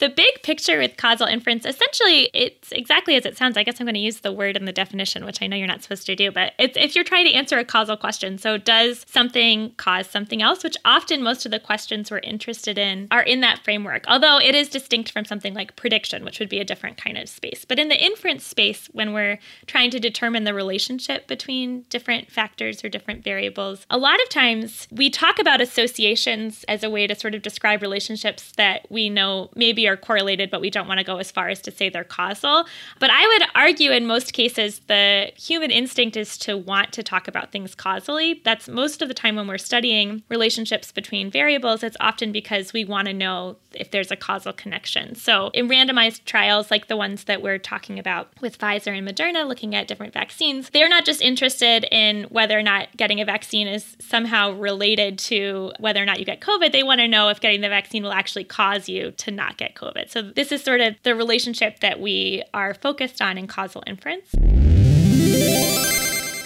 [0.00, 3.56] the big picture with causal inference, essentially, it's exactly as it sounds.
[3.56, 5.66] I guess I'm going to use the word in the definition, which I know you're
[5.66, 8.38] not supposed to do, but it's if you're trying to answer a causal question.
[8.38, 10.64] So, does something cause something else?
[10.64, 14.54] Which often most of the questions we're interested in are in that framework, although it
[14.54, 17.66] is distinct from something like prediction, which would be a different kind of space.
[17.66, 22.82] But in the inference space, when we're trying to determine the relationship between different factors
[22.82, 27.14] or different variables, a lot of times we talk about associations as a way to
[27.14, 31.04] sort of describe relationships that we know maybe are correlated, but we don't want to
[31.04, 32.66] go as far as to say they're causal.
[32.98, 37.28] But I would argue in most cases, the human instinct is to want to talk
[37.28, 38.40] about things causally.
[38.44, 42.84] That's most of the time when we're studying relationships between variables, it's often because we
[42.84, 45.14] want to know if there's a causal connection.
[45.14, 49.46] So in randomized trials like the ones that we're talking about with Pfizer and Moderna,
[49.46, 53.66] looking at different vaccines, they're not just interested in whether or not getting a vaccine
[53.68, 56.72] is somehow related to whether or not you get COVID.
[56.72, 59.74] They want to know if getting the vaccine will actually cause you to not get
[59.80, 60.10] COVID.
[60.10, 64.34] So this is sort of the relationship that we are focused on in causal inference.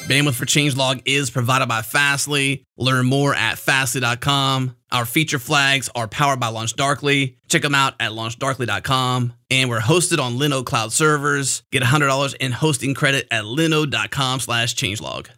[0.04, 2.66] Bandwidth for Changelog is provided by Fastly.
[2.76, 4.76] Learn more at fastly.com.
[4.92, 7.36] Our feature flags are powered by LaunchDarkly.
[7.48, 9.32] Check them out at launchdarkly.com.
[9.50, 11.62] And we're hosted on Linode Cloud servers.
[11.72, 15.28] Get $100 in hosting credit at linode.com slash changelog.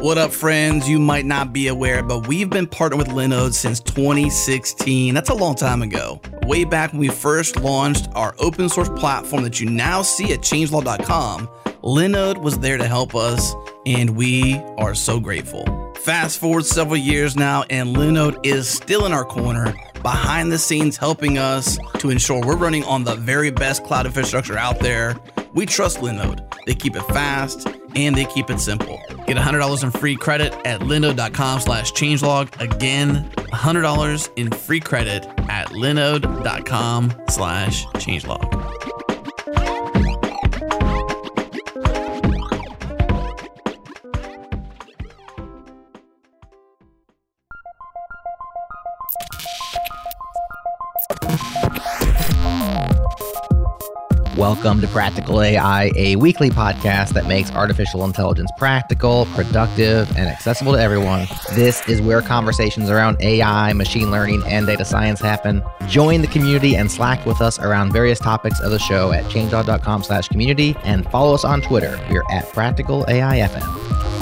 [0.00, 0.88] What up, friends?
[0.88, 5.12] You might not be aware, but we've been partnered with Linode since 2016.
[5.12, 6.18] That's a long time ago.
[6.46, 10.40] Way back when we first launched our open source platform that you now see at
[10.40, 11.48] changelog.com,
[11.82, 15.92] Linode was there to help us, and we are so grateful.
[15.96, 20.96] Fast forward several years now, and Linode is still in our corner, behind the scenes
[20.96, 25.16] helping us to ensure we're running on the very best cloud infrastructure out there.
[25.54, 26.46] We trust Linode.
[26.66, 29.00] They keep it fast and they keep it simple.
[29.26, 32.60] Get $100 in free credit at linode.com slash changelog.
[32.60, 38.79] Again, $100 in free credit at linode.com slash changelog.
[54.40, 60.72] Welcome to Practical AI, a weekly podcast that makes artificial intelligence practical, productive, and accessible
[60.72, 61.28] to everyone.
[61.52, 65.62] This is where conversations around AI, machine learning, and data science happen.
[65.88, 70.04] Join the community and Slack with us around various topics of the show at changelog.com
[70.04, 72.02] slash community and follow us on Twitter.
[72.08, 74.19] We're at Practical AI FM.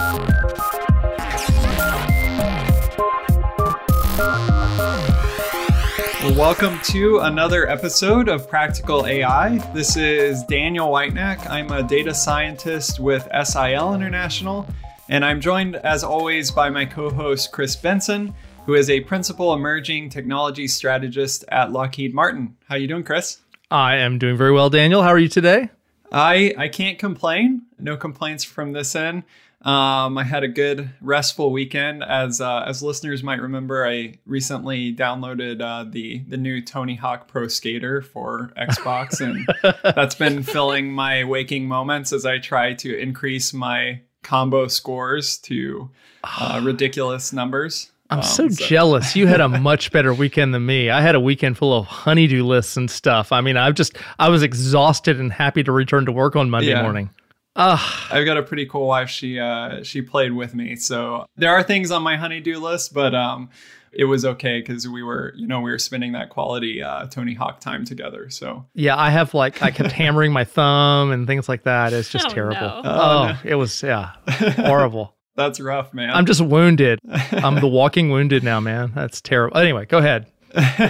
[6.38, 9.58] Welcome to another episode of Practical AI.
[9.74, 11.44] This is Daniel Whitenack.
[11.50, 14.64] I'm a data scientist with SIL International,
[15.08, 18.32] and I'm joined, as always, by my co host, Chris Benson,
[18.66, 22.56] who is a principal emerging technology strategist at Lockheed Martin.
[22.68, 23.38] How are you doing, Chris?
[23.72, 25.02] I am doing very well, Daniel.
[25.02, 25.70] How are you today?
[26.12, 27.62] I, I can't complain.
[27.80, 29.24] No complaints from this end.
[29.68, 32.02] Um, I had a good restful weekend.
[32.02, 37.28] As uh, as listeners might remember, I recently downloaded uh, the the new Tony Hawk
[37.28, 39.46] Pro Skater for Xbox, and
[39.94, 45.90] that's been filling my waking moments as I try to increase my combo scores to
[46.24, 47.90] uh, ridiculous numbers.
[48.08, 49.14] I'm um, so, so, jealous.
[49.14, 50.88] You had a much better weekend than me.
[50.88, 53.32] I had a weekend full of honeydew lists and stuff.
[53.32, 56.70] I mean, I've just I was exhausted and happy to return to work on Monday
[56.70, 56.80] yeah.
[56.80, 57.10] morning.
[57.58, 59.10] I've got a pretty cool wife.
[59.10, 63.14] She uh, she played with me, so there are things on my honeydew list, but
[63.14, 63.50] um,
[63.92, 67.34] it was okay because we were, you know, we were spending that quality uh, Tony
[67.34, 68.30] Hawk time together.
[68.30, 71.92] So yeah, I have like I kept hammering my thumb and things like that.
[71.92, 72.60] It's just oh, terrible.
[72.60, 72.82] No.
[72.84, 73.38] Oh, oh no.
[73.44, 75.14] it was yeah, horrible.
[75.34, 76.10] That's rough, man.
[76.10, 76.98] I'm just wounded.
[77.32, 78.92] I'm the walking wounded now, man.
[78.94, 79.56] That's terrible.
[79.58, 80.26] Anyway, go ahead.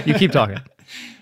[0.05, 0.57] You keep talking.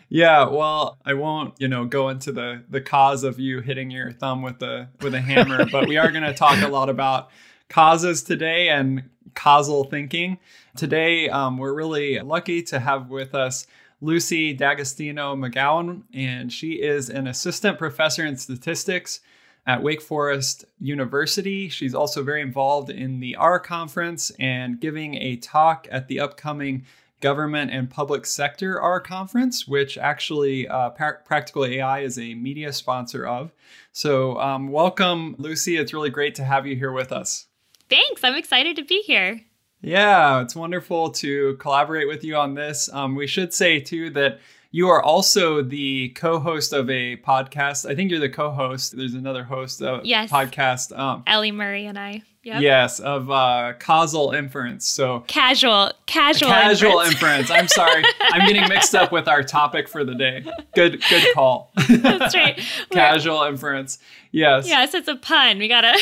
[0.09, 4.11] Yeah, well, I won't, you know, go into the the cause of you hitting your
[4.11, 7.29] thumb with a with a hammer, but we are going to talk a lot about
[7.69, 10.37] causes today and causal thinking.
[10.75, 13.67] Today, um, we're really lucky to have with us
[13.99, 19.19] Lucy D'Agostino McGowan, and she is an assistant professor in statistics
[19.65, 21.67] at Wake Forest University.
[21.67, 26.85] She's also very involved in the R conference and giving a talk at the upcoming
[27.19, 33.25] Government and Public Sector R conference, which actually uh, Practical AI is a media sponsor
[33.25, 33.51] of.
[33.91, 35.77] So, um, welcome, Lucy.
[35.77, 37.47] It's really great to have you here with us.
[37.89, 38.23] Thanks.
[38.23, 39.41] I'm excited to be here.
[39.81, 42.91] Yeah, it's wonderful to collaborate with you on this.
[42.91, 44.39] Um, we should say, too, that
[44.71, 47.89] you are also the co-host of a podcast.
[47.89, 48.95] I think you're the co-host.
[48.97, 50.29] There's another host of Yes.
[50.31, 50.97] podcast.
[50.97, 52.23] Um, Ellie Murray and I.
[52.43, 52.61] Yep.
[52.61, 54.87] Yes, of uh, causal inference.
[54.87, 57.49] So Casual, casual, casual inference.
[57.49, 57.51] inference.
[57.51, 60.45] I'm sorry, I'm getting mixed up with our topic for the day.
[60.73, 61.71] Good, good call.
[61.89, 62.55] That's right.
[62.55, 63.99] We're- casual inference.
[64.31, 64.65] Yes.
[64.65, 65.57] Yes, it's a pun.
[65.57, 65.97] We gotta.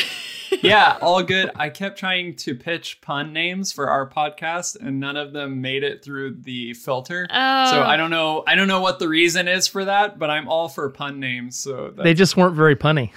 [0.62, 1.50] yeah, all good.
[1.56, 5.82] I kept trying to pitch pun names for our podcast, and none of them made
[5.82, 7.26] it through the filter.
[7.30, 7.70] Oh.
[7.70, 8.44] So I don't know.
[8.46, 11.58] I don't know what the reason is for that, but I'm all for pun names.
[11.58, 13.10] So that's, They just weren't very punny.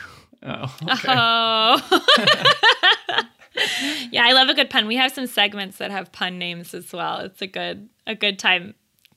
[0.43, 1.07] oh, okay.
[1.07, 1.81] Oh.
[4.11, 4.87] yeah, I love a good pun.
[4.87, 7.19] We have some segments that have pun names as well.
[7.19, 8.75] It's a good a good time.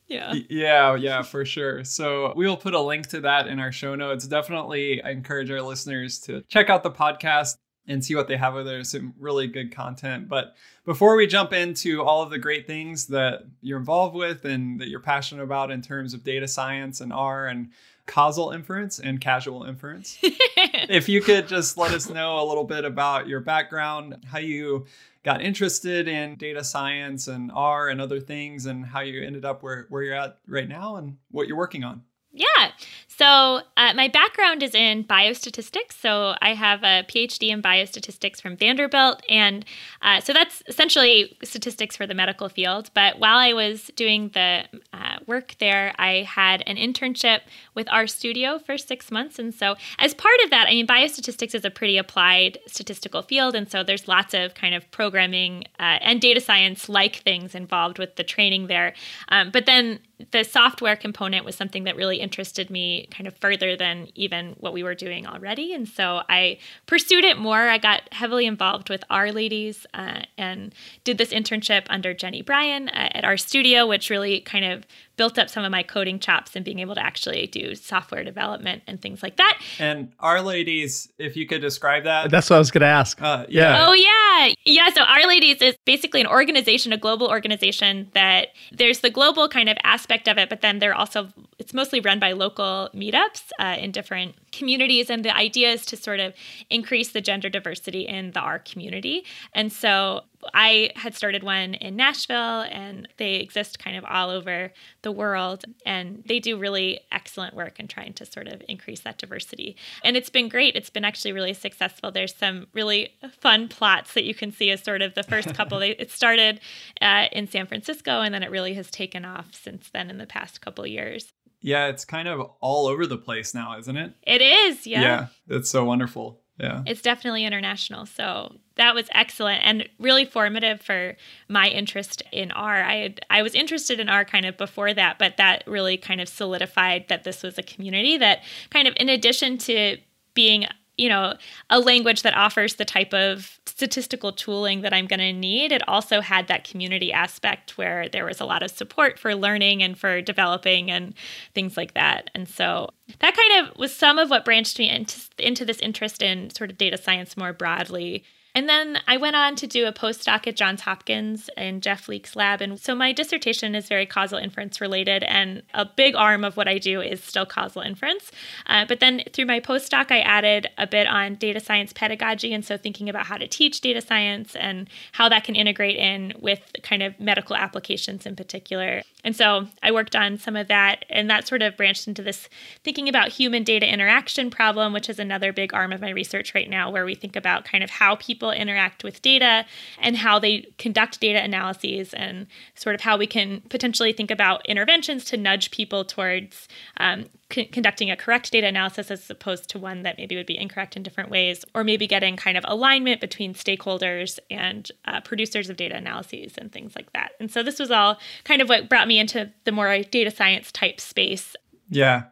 [0.08, 0.34] Yeah.
[0.50, 1.84] Yeah, yeah, for sure.
[1.84, 4.26] So we will put a link to that in our show notes.
[4.26, 7.56] Definitely, I encourage our listeners to check out the podcast
[7.86, 8.54] and see what they have.
[8.64, 10.28] There's some really good content.
[10.28, 14.80] But before we jump into all of the great things that you're involved with and
[14.80, 17.70] that you're passionate about in terms of data science and R and
[18.06, 22.84] causal inference and casual inference, if you could just let us know a little bit
[22.84, 24.86] about your background, how you
[25.24, 29.62] got interested in data science and R and other things, and how you ended up
[29.62, 32.02] where, where you're at right now and what you're working on.
[32.32, 32.72] Yeah.
[33.16, 35.92] So uh, my background is in biostatistics.
[36.00, 39.66] So I have a PhD in biostatistics from Vanderbilt, and
[40.00, 42.90] uh, so that's essentially statistics for the medical field.
[42.94, 44.64] But while I was doing the
[44.94, 47.40] uh, work there, I had an internship
[47.74, 51.66] with RStudio for six months, and so as part of that, I mean, biostatistics is
[51.66, 56.20] a pretty applied statistical field, and so there's lots of kind of programming uh, and
[56.20, 58.94] data science like things involved with the training there.
[59.28, 60.00] Um, but then
[60.30, 64.72] the software component was something that really interested me kind of further than even what
[64.72, 65.74] we were doing already.
[65.74, 67.68] And so I pursued it more.
[67.68, 73.10] I got heavily involved with R-Ladies uh, and did this internship under Jenny Bryan uh,
[73.12, 74.84] at RStudio, which really kind of
[75.22, 78.82] built up some of my coding chops and being able to actually do software development
[78.88, 79.56] and things like that.
[79.78, 82.28] And R-Ladies, if you could describe that.
[82.28, 83.22] That's what I was going to ask.
[83.22, 83.86] Uh, Yeah.
[83.86, 84.52] Oh yeah.
[84.64, 89.68] Yeah, so R-Ladies is basically an organization, a global organization that there's the global kind
[89.68, 91.28] of aspect of it, but then they're also
[91.60, 95.96] it's mostly run by local meetups uh, in different communities and the idea is to
[95.96, 96.34] sort of
[96.68, 99.24] increase the gender diversity in the R community.
[99.54, 100.22] And so
[100.54, 104.72] I had started one in Nashville and they exist kind of all over
[105.02, 109.18] the world and they do really excellent work in trying to sort of increase that
[109.18, 109.76] diversity.
[110.04, 110.74] And it's been great.
[110.74, 112.10] It's been actually really successful.
[112.10, 115.78] There's some really fun plots that you can see as sort of the first couple.
[115.78, 116.60] They, it started
[117.00, 120.26] uh, in San Francisco and then it really has taken off since then in the
[120.26, 121.32] past couple years.
[121.60, 124.14] Yeah, it's kind of all over the place now, isn't it?
[124.24, 125.00] It is, yeah.
[125.00, 126.41] Yeah, that's so wonderful.
[126.62, 126.82] Yeah.
[126.86, 128.06] It's definitely international.
[128.06, 131.16] So that was excellent and really formative for
[131.48, 132.82] my interest in R.
[132.82, 136.20] I had, I was interested in R kind of before that, but that really kind
[136.20, 139.98] of solidified that this was a community that kind of in addition to
[140.34, 140.66] being
[140.98, 141.34] you know,
[141.70, 145.72] a language that offers the type of statistical tooling that I'm going to need.
[145.72, 149.82] It also had that community aspect where there was a lot of support for learning
[149.82, 151.14] and for developing and
[151.54, 152.30] things like that.
[152.34, 152.90] And so
[153.20, 156.70] that kind of was some of what branched me into, into this interest in sort
[156.70, 158.24] of data science more broadly.
[158.54, 162.36] And then I went on to do a postdoc at Johns Hopkins in Jeff Leek's
[162.36, 162.60] lab.
[162.60, 166.68] And so my dissertation is very causal inference related, and a big arm of what
[166.68, 168.30] I do is still causal inference.
[168.66, 172.52] Uh, but then through my postdoc, I added a bit on data science pedagogy.
[172.52, 176.34] And so thinking about how to teach data science and how that can integrate in
[176.38, 179.02] with kind of medical applications in particular.
[179.24, 182.48] And so I worked on some of that, and that sort of branched into this
[182.82, 186.68] thinking about human data interaction problem, which is another big arm of my research right
[186.68, 189.64] now, where we think about kind of how people interact with data
[190.00, 194.66] and how they conduct data analyses, and sort of how we can potentially think about
[194.66, 196.66] interventions to nudge people towards
[196.96, 200.58] um, c- conducting a correct data analysis as opposed to one that maybe would be
[200.58, 205.70] incorrect in different ways, or maybe getting kind of alignment between stakeholders and uh, producers
[205.70, 207.32] of data analyses and things like that.
[207.38, 210.72] And so this was all kind of what brought me into the more data science
[210.72, 211.54] type space.
[211.88, 212.24] Yeah.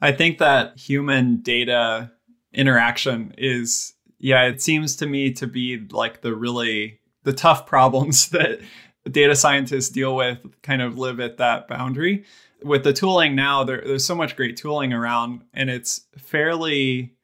[0.00, 2.10] I think that human data
[2.52, 8.28] interaction is, yeah, it seems to me to be like the really, the tough problems
[8.30, 8.60] that
[9.10, 12.24] data scientists deal with kind of live at that boundary.
[12.62, 17.14] With the tooling now, there, there's so much great tooling around and it's fairly,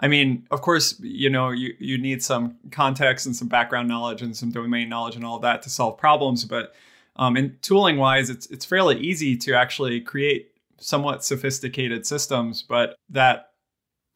[0.00, 4.22] I mean, of course, you know, you, you need some context and some background knowledge
[4.22, 6.44] and some domain knowledge and all that to solve problems.
[6.44, 6.72] But
[7.16, 12.96] um, and tooling wise, it's it's fairly easy to actually create somewhat sophisticated systems, but
[13.10, 13.50] that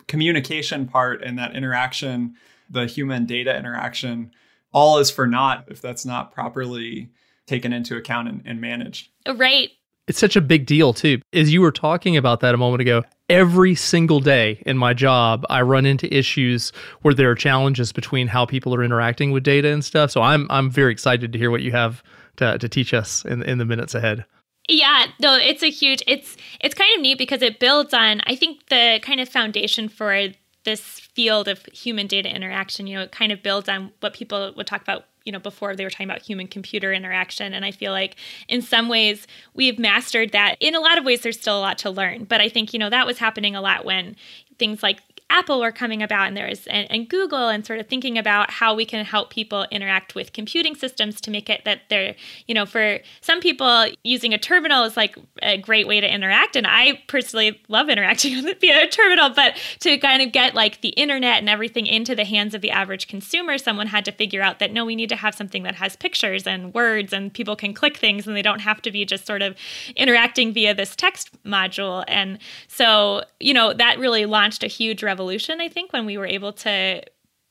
[0.09, 2.35] communication part and that interaction,
[2.71, 4.31] the human data interaction,
[4.73, 7.11] all is for naught if that's not properly
[7.47, 9.09] taken into account and, and managed.
[9.37, 9.71] Right.
[10.09, 11.21] It's such a big deal, too.
[11.33, 15.45] As you were talking about that a moment ago, every single day in my job,
[15.51, 16.71] I run into issues
[17.03, 20.13] where there are challenges between how people are interacting with data and stuff.
[20.13, 22.05] So I'm I'm very excited to hear what you have
[22.37, 24.25] to, to teach us in, in the minutes ahead.
[24.69, 28.35] Yeah, no, it's a huge it's it's kind of neat because it builds on I
[28.35, 30.29] think the kind of foundation for
[30.65, 34.53] this field of human data interaction, you know, it kind of builds on what people
[34.57, 37.53] would talk about you know before they were talking about human computer interaction.
[37.53, 38.17] And i feel like
[38.49, 40.57] in some ways we've mastered that.
[40.61, 42.25] In a lot of ways there's still a lot to learn.
[42.25, 44.17] But i think you know that was happening a lot when
[44.59, 48.17] things like Apple were coming about and there's and, and, Google and sort of thinking
[48.17, 52.15] about how we can help people interact with computing systems to make it that they're,
[52.47, 56.55] you know, for some people using a terminal is like a great way to interact.
[56.55, 60.81] And I personally love interacting with via a terminal, but to kind of get like
[60.81, 64.43] the internet and everything into the hands of the average consumer, someone had to figure
[64.43, 67.57] out that no, we need to have something that has pictures and words and people
[67.57, 69.57] can click things and they don't have to be just sort of
[69.97, 72.05] interacting via this text module.
[72.07, 76.19] And so, you know, that really launched a huge revolution revolution, I think, when we
[76.19, 77.03] were able to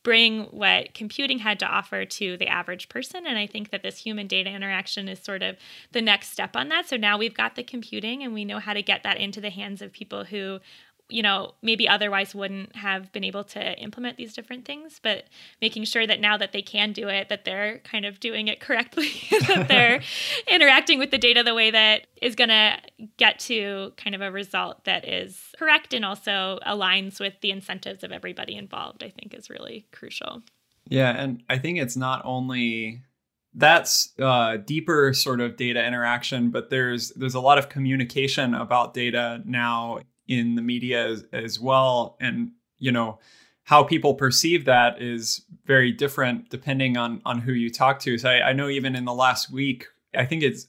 [0.04, 3.26] bring what computing had to offer to the average person.
[3.26, 5.58] And I think that this human data interaction is sort of
[5.94, 6.88] the next step on that.
[6.88, 9.50] So now we've got the computing and we know how to get that into the
[9.50, 10.60] hands of people who
[11.08, 15.26] you know, maybe otherwise wouldn't have been able to implement these different things, but
[15.62, 18.60] making sure that now that they can do it, that they're kind of doing it
[18.60, 19.12] correctly,
[19.48, 20.02] that they're
[20.50, 22.78] interacting with the data the way that is going to
[23.18, 28.04] get to kind of a result that is correct and also aligns with the incentives
[28.04, 30.42] of everybody involved, I think is really crucial.
[30.88, 31.12] Yeah.
[31.12, 33.04] And I think it's not only
[33.54, 38.94] that's uh, deeper sort of data interaction but there's there's a lot of communication about
[38.94, 42.18] data now in the media as, as well.
[42.20, 43.20] And you know
[43.64, 48.18] how people perceive that is very different depending on on who you talk to.
[48.18, 50.68] So I, I know even in the last week i think it's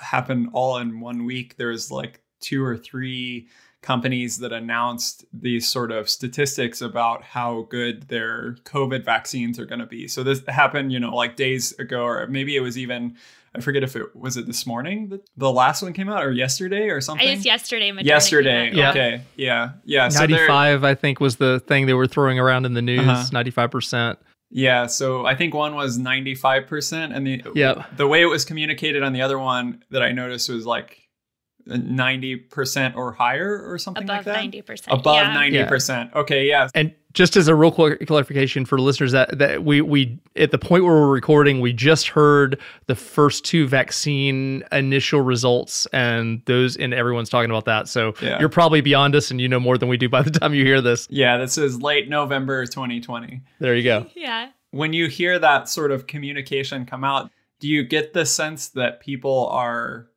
[0.00, 1.56] happened all in one week.
[1.56, 3.48] There's like two or three
[3.80, 9.78] companies that announced these sort of statistics about how good their covid vaccines are going
[9.78, 10.08] to be.
[10.08, 13.16] So this happened you know like days ago or maybe it was even
[13.58, 16.30] I forget if it was it this morning that the last one came out or
[16.30, 17.26] yesterday or something.
[17.26, 17.90] It's yesterday.
[17.90, 18.70] Moderna yesterday.
[18.72, 18.90] Yeah.
[18.90, 19.22] Okay.
[19.36, 19.72] Yeah.
[19.84, 20.08] Yeah.
[20.08, 23.00] So 95, I think, was the thing they were throwing around in the news.
[23.00, 23.30] Uh-huh.
[23.30, 24.16] 95%.
[24.50, 27.84] Yeah, so I think one was 95% and the yeah.
[27.96, 31.02] the way it was communicated on the other one that I noticed was like
[31.68, 34.64] 90% or higher or something Above like that?
[34.66, 34.84] 90%.
[34.88, 35.68] Above yeah.
[35.68, 35.88] 90%.
[36.14, 36.20] Yeah.
[36.20, 36.68] Okay, yeah.
[36.74, 40.58] And just as a real quick clarification for listeners that, that we we at the
[40.58, 46.76] point where we're recording we just heard the first two vaccine initial results and those
[46.76, 47.88] and everyone's talking about that.
[47.88, 48.38] So yeah.
[48.38, 50.64] you're probably beyond us and you know more than we do by the time you
[50.64, 51.06] hear this.
[51.10, 54.06] Yeah this is late november 2020 there you go.
[54.14, 54.50] Yeah.
[54.70, 59.00] When you hear that sort of communication come out do you get the sense that
[59.00, 60.08] people are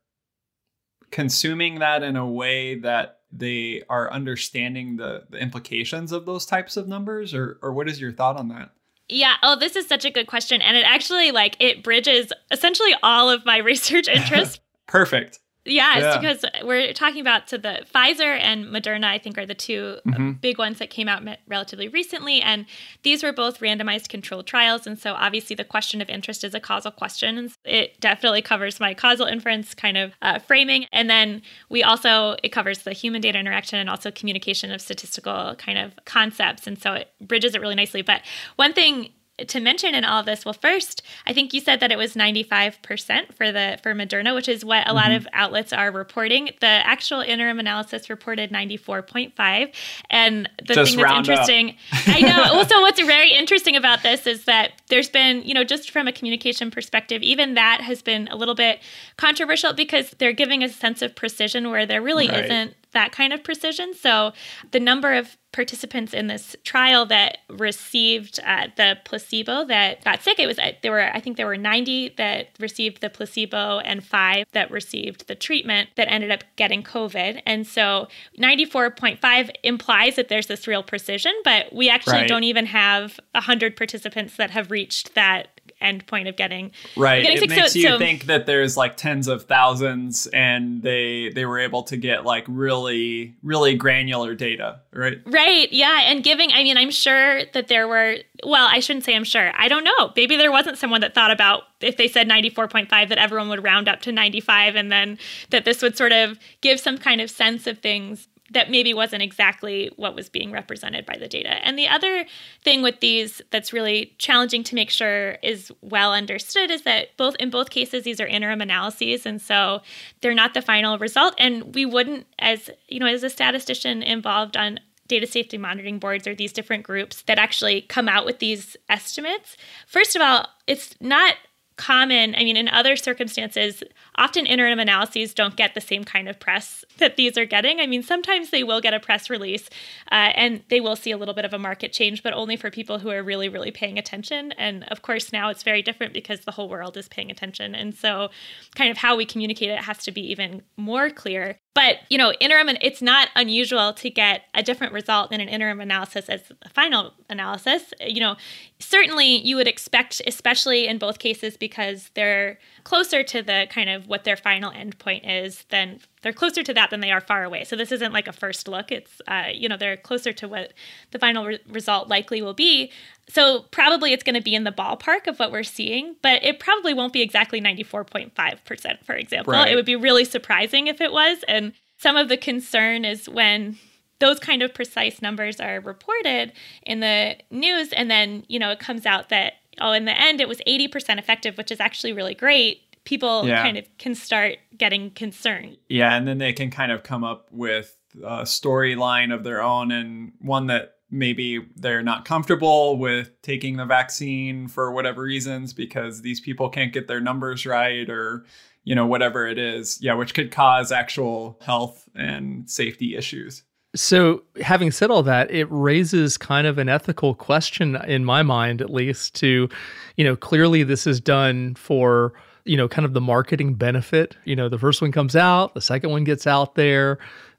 [1.10, 6.76] consuming that in a way that they are understanding the, the implications of those types
[6.76, 8.70] of numbers or or what is your thought on that?
[9.08, 12.94] Yeah oh this is such a good question and it actually like it bridges essentially
[13.02, 14.60] all of my research interests.
[14.86, 16.18] Perfect Yes, yeah.
[16.18, 20.30] because we're talking about so the Pfizer and Moderna, I think, are the 2 mm-hmm.
[20.32, 22.66] big ones that came out relatively recently, and
[23.04, 24.88] these were both randomized controlled trials.
[24.88, 27.38] And so, obviously, the question of interest is a causal question.
[27.38, 32.36] And it definitely covers my causal inference kind of uh, framing, and then we also
[32.42, 36.66] it covers the human data interaction and also communication of statistical kind of concepts.
[36.66, 38.02] And so, it bridges it really nicely.
[38.02, 38.22] But
[38.56, 41.90] one thing to mention in all of this well first i think you said that
[41.90, 44.96] it was 95% for the for moderna which is what a mm-hmm.
[44.96, 49.74] lot of outlets are reporting the actual interim analysis reported 94.5
[50.10, 54.44] and the just thing that's interesting i know also what's very interesting about this is
[54.44, 58.36] that there's been you know just from a communication perspective even that has been a
[58.36, 58.80] little bit
[59.16, 62.44] controversial because they're giving a sense of precision where there really right.
[62.44, 63.94] isn't that kind of precision.
[63.94, 64.32] So
[64.70, 70.38] the number of participants in this trial that received uh, the placebo that got sick
[70.38, 74.02] it was uh, there were i think there were 90 that received the placebo and
[74.02, 78.08] 5 that received the treatment that ended up getting covid and so
[78.38, 82.28] 94.5 implies that there's this real precision but we actually right.
[82.28, 85.48] don't even have 100 participants that have reached that
[85.82, 87.22] end point of getting right.
[87.22, 91.30] Getting it makes so, you so, think that there's like tens of thousands, and they
[91.30, 95.20] they were able to get like really really granular data, right?
[95.26, 95.72] Right.
[95.72, 96.52] Yeah, and giving.
[96.52, 98.16] I mean, I'm sure that there were.
[98.44, 99.52] Well, I shouldn't say I'm sure.
[99.56, 100.12] I don't know.
[100.16, 103.88] Maybe there wasn't someone that thought about if they said 94.5 that everyone would round
[103.88, 105.18] up to 95, and then
[105.50, 109.22] that this would sort of give some kind of sense of things that maybe wasn't
[109.22, 111.64] exactly what was being represented by the data.
[111.66, 112.24] And the other
[112.62, 117.34] thing with these that's really challenging to make sure is well understood is that both
[117.36, 119.80] in both cases these are interim analyses and so
[120.20, 124.56] they're not the final result and we wouldn't as you know as a statistician involved
[124.56, 124.78] on
[125.08, 129.56] data safety monitoring boards or these different groups that actually come out with these estimates.
[129.86, 131.34] First of all, it's not
[131.82, 132.32] common.
[132.36, 133.82] I mean, in other circumstances,
[134.14, 137.80] often interim analyses don't get the same kind of press that these are getting.
[137.80, 139.68] I mean, sometimes they will get a press release
[140.12, 142.70] uh, and they will see a little bit of a market change, but only for
[142.70, 144.52] people who are really, really paying attention.
[144.52, 147.74] And of course, now it's very different because the whole world is paying attention.
[147.74, 148.30] And so,
[148.76, 151.58] kind of how we communicate it has to be even more clear.
[151.74, 155.80] But, you know, interim, it's not unusual to get a different result in an interim
[155.80, 157.94] analysis as a final analysis.
[158.00, 158.36] You know,
[158.78, 161.71] certainly you would expect, especially in both cases, because
[162.14, 166.74] they're closer to the kind of what their final endpoint is, then they're closer to
[166.74, 167.64] that than they are far away.
[167.64, 168.92] So this isn't like a first look.
[168.92, 170.72] It's, uh, you know, they're closer to what
[171.10, 172.90] the final re- result likely will be.
[173.28, 176.58] So probably it's going to be in the ballpark of what we're seeing, but it
[176.58, 179.52] probably won't be exactly 94.5%, for example.
[179.52, 179.72] Right.
[179.72, 181.44] It would be really surprising if it was.
[181.48, 183.78] And some of the concern is when
[184.18, 186.52] those kind of precise numbers are reported
[186.82, 190.40] in the news and then, you know, it comes out that oh, in the end
[190.40, 192.82] it was 80% effective, which is actually really great.
[193.04, 193.62] People yeah.
[193.62, 195.76] kind of can start getting concerned.
[195.88, 199.90] Yeah, and then they can kind of come up with a storyline of their own
[199.90, 206.22] and one that maybe they're not comfortable with taking the vaccine for whatever reasons because
[206.22, 208.44] these people can't get their numbers right or
[208.82, 213.62] you know whatever it is yeah which could cause actual health and safety issues
[213.94, 218.80] so having said all that it raises kind of an ethical question in my mind
[218.80, 219.68] at least to
[220.16, 222.32] you know clearly this is done for
[222.64, 224.36] you know kind of the marketing benefit.
[224.44, 227.18] You know the first one comes out the second one gets out there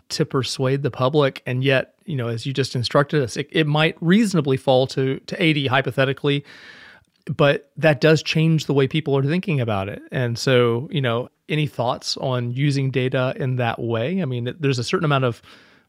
[0.10, 3.68] to persuade the public and yet you know as you just instructed us it, it
[3.68, 6.44] might reasonably fall to to 80 hypothetically
[7.26, 10.02] but that does change the way people are thinking about it.
[10.12, 14.22] And so you know any thoughts on using data in that way?
[14.22, 15.42] I mean there's a certain amount of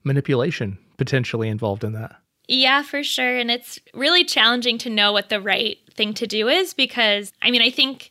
[0.04, 3.36] manipulation potentially involved in that yeah, for sure.
[3.36, 7.50] And it's really challenging to know what the right thing to do is because, I
[7.50, 8.10] mean, I think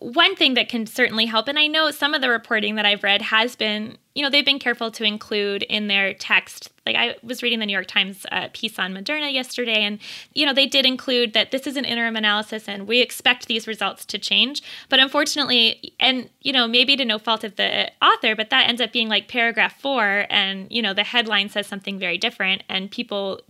[0.00, 3.02] one thing that can certainly help, and I know some of the reporting that I've
[3.02, 6.70] read has been, you know, they've been careful to include in their text.
[6.86, 9.98] Like I was reading the New York Times uh, piece on Moderna yesterday, and,
[10.32, 13.66] you know, they did include that this is an interim analysis and we expect these
[13.66, 14.62] results to change.
[14.88, 18.80] But unfortunately, and, you know, maybe to no fault of the author, but that ends
[18.80, 22.90] up being like paragraph four, and, you know, the headline says something very different, and
[22.90, 23.40] people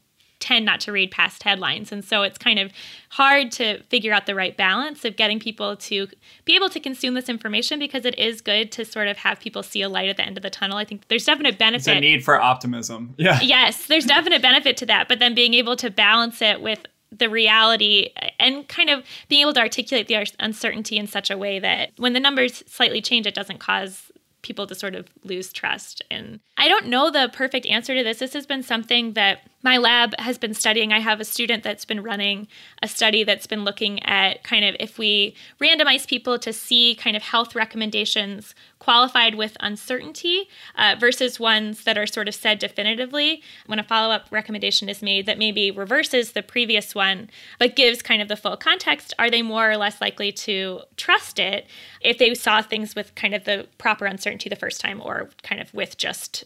[0.44, 1.90] tend not to read past headlines.
[1.90, 2.70] And so it's kind of
[3.08, 6.06] hard to figure out the right balance of getting people to
[6.44, 9.62] be able to consume this information because it is good to sort of have people
[9.62, 10.76] see a light at the end of the tunnel.
[10.76, 11.88] I think there's definite benefit.
[11.88, 13.14] It's a need for optimism.
[13.16, 13.40] Yeah.
[13.40, 15.08] Yes, there's definite benefit to that.
[15.08, 16.80] But then being able to balance it with
[17.10, 21.58] the reality and kind of being able to articulate the uncertainty in such a way
[21.58, 24.10] that when the numbers slightly change, it doesn't cause
[24.42, 26.02] people to sort of lose trust.
[26.10, 28.18] And I don't know the perfect answer to this.
[28.18, 30.92] This has been something that my lab has been studying.
[30.92, 32.46] I have a student that's been running
[32.82, 37.16] a study that's been looking at kind of if we randomize people to see kind
[37.16, 43.42] of health recommendations qualified with uncertainty uh, versus ones that are sort of said definitively
[43.64, 48.02] when a follow up recommendation is made that maybe reverses the previous one but gives
[48.02, 51.66] kind of the full context, are they more or less likely to trust it
[52.02, 55.62] if they saw things with kind of the proper uncertainty the first time or kind
[55.62, 56.44] of with just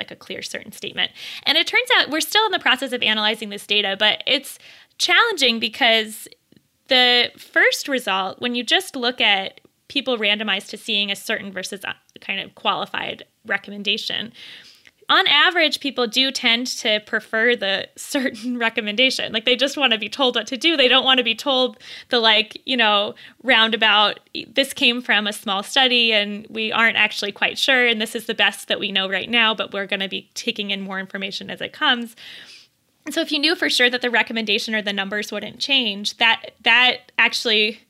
[0.00, 1.12] like a clear certain statement.
[1.44, 4.58] And it turns out we're still in the process of analyzing this data, but it's
[4.98, 6.26] challenging because
[6.88, 11.84] the first result, when you just look at people randomized to seeing a certain versus
[11.84, 14.32] uh, kind of qualified recommendation,
[15.10, 19.32] on average, people do tend to prefer the certain recommendation.
[19.32, 20.76] Like they just want to be told what to do.
[20.76, 25.32] They don't want to be told the, like, you know, roundabout, this came from a
[25.32, 27.86] small study and we aren't actually quite sure.
[27.86, 30.30] And this is the best that we know right now, but we're going to be
[30.34, 32.14] taking in more information as it comes.
[33.10, 36.52] So if you knew for sure that the recommendation or the numbers wouldn't change, that
[36.62, 37.80] that actually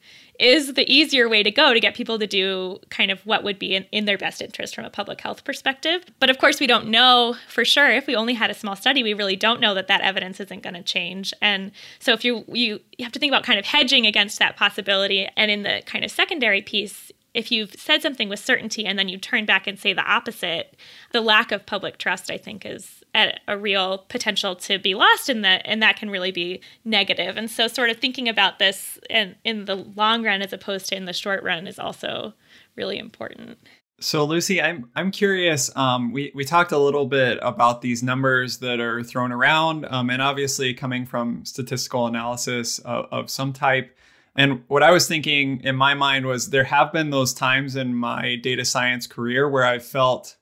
[0.40, 3.59] is the easier way to go to get people to do kind of what would
[3.59, 6.05] be in, in, their best interest from a public health perspective.
[6.18, 7.90] But of course, we don't know for sure.
[7.90, 10.62] If we only had a small study, we really don't know that that evidence isn't
[10.62, 11.35] going to change.
[11.42, 14.57] And so, if you, you you have to think about kind of hedging against that
[14.57, 15.29] possibility.
[15.37, 19.09] And in the kind of secondary piece, if you've said something with certainty and then
[19.09, 20.76] you turn back and say the opposite,
[21.12, 25.29] the lack of public trust, I think, is at a real potential to be lost
[25.29, 27.37] in that, and that can really be negative.
[27.37, 30.96] And so, sort of thinking about this in, in the long run as opposed to
[30.96, 32.35] in the short run is also
[32.77, 33.59] really important.
[34.03, 35.75] So Lucy, I'm I'm curious.
[35.77, 40.09] Um, we we talked a little bit about these numbers that are thrown around, um,
[40.09, 43.94] and obviously coming from statistical analysis of, of some type.
[44.35, 47.94] And what I was thinking in my mind was there have been those times in
[47.94, 50.37] my data science career where I felt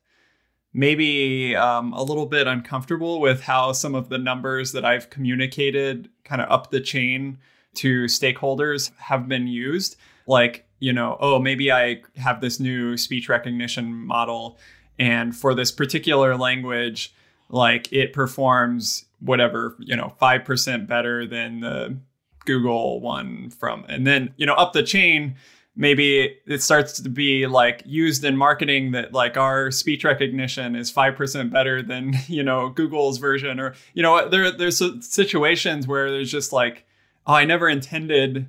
[0.72, 6.08] maybe um, a little bit uncomfortable with how some of the numbers that I've communicated
[6.24, 7.38] kind of up the chain
[7.74, 9.96] to stakeholders have been used.
[10.26, 14.58] Like you know, oh, maybe I have this new speech recognition model,
[14.98, 17.14] and for this particular language,
[17.48, 21.98] like it performs whatever, you know, 5% better than the
[22.44, 25.36] Google one from, and then, you know, up the chain,
[25.78, 30.92] maybe it starts to be like used in marketing that like our speech recognition is
[30.92, 36.30] 5% better than you know google's version or you know there there's situations where there's
[36.30, 36.84] just like
[37.26, 38.48] oh i never intended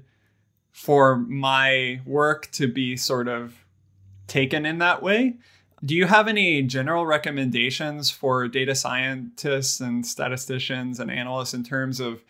[0.71, 3.65] for my work to be sort of
[4.27, 5.35] taken in that way.
[5.83, 11.99] Do you have any general recommendations for data scientists and statisticians and analysts in terms
[11.99, 12.23] of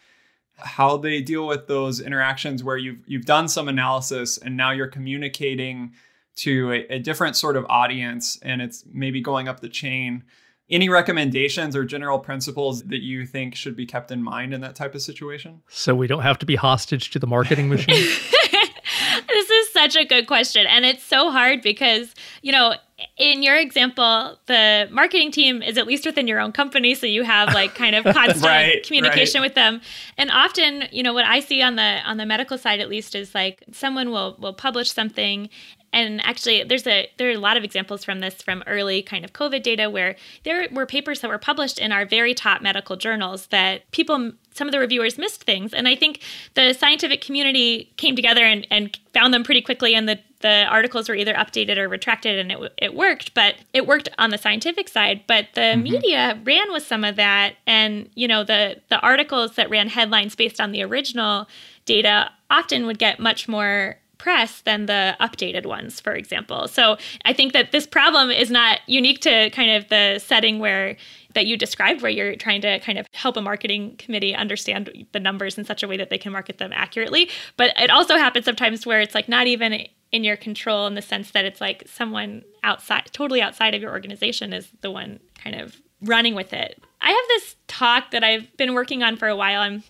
[0.61, 4.87] how they deal with those interactions where you've you've done some analysis and now you're
[4.87, 5.93] communicating
[6.37, 10.23] to a, a different sort of audience and it's maybe going up the chain?
[10.69, 14.75] Any recommendations or general principles that you think should be kept in mind in that
[14.75, 15.61] type of situation?
[15.67, 17.87] So we don't have to be hostage to the marketing machine.
[19.27, 20.67] this is such a good question.
[20.67, 22.75] And it's so hard because, you know,
[23.17, 27.23] in your example, the marketing team is at least within your own company, so you
[27.23, 29.47] have like kind of constant right, communication right.
[29.47, 29.81] with them.
[30.17, 33.15] And often, you know, what I see on the on the medical side at least
[33.15, 35.49] is like someone will will publish something
[35.93, 39.25] and actually there's a there are a lot of examples from this from early kind
[39.25, 42.95] of covid data where there were papers that were published in our very top medical
[42.95, 46.21] journals that people some of the reviewers missed things and i think
[46.53, 51.09] the scientific community came together and, and found them pretty quickly and the the articles
[51.09, 54.87] were either updated or retracted and it, it worked but it worked on the scientific
[54.87, 55.83] side but the mm-hmm.
[55.83, 60.35] media ran with some of that and you know the the articles that ran headlines
[60.35, 61.47] based on the original
[61.85, 66.67] data often would get much more press than the updated ones, for example.
[66.67, 70.97] So I think that this problem is not unique to kind of the setting where
[71.33, 75.19] that you described where you're trying to kind of help a marketing committee understand the
[75.19, 77.29] numbers in such a way that they can market them accurately.
[77.55, 81.01] But it also happens sometimes where it's like not even in your control in the
[81.01, 85.59] sense that it's like someone outside totally outside of your organization is the one kind
[85.59, 86.81] of running with it.
[87.01, 89.61] I have this talk that I've been working on for a while.
[89.61, 89.83] I'm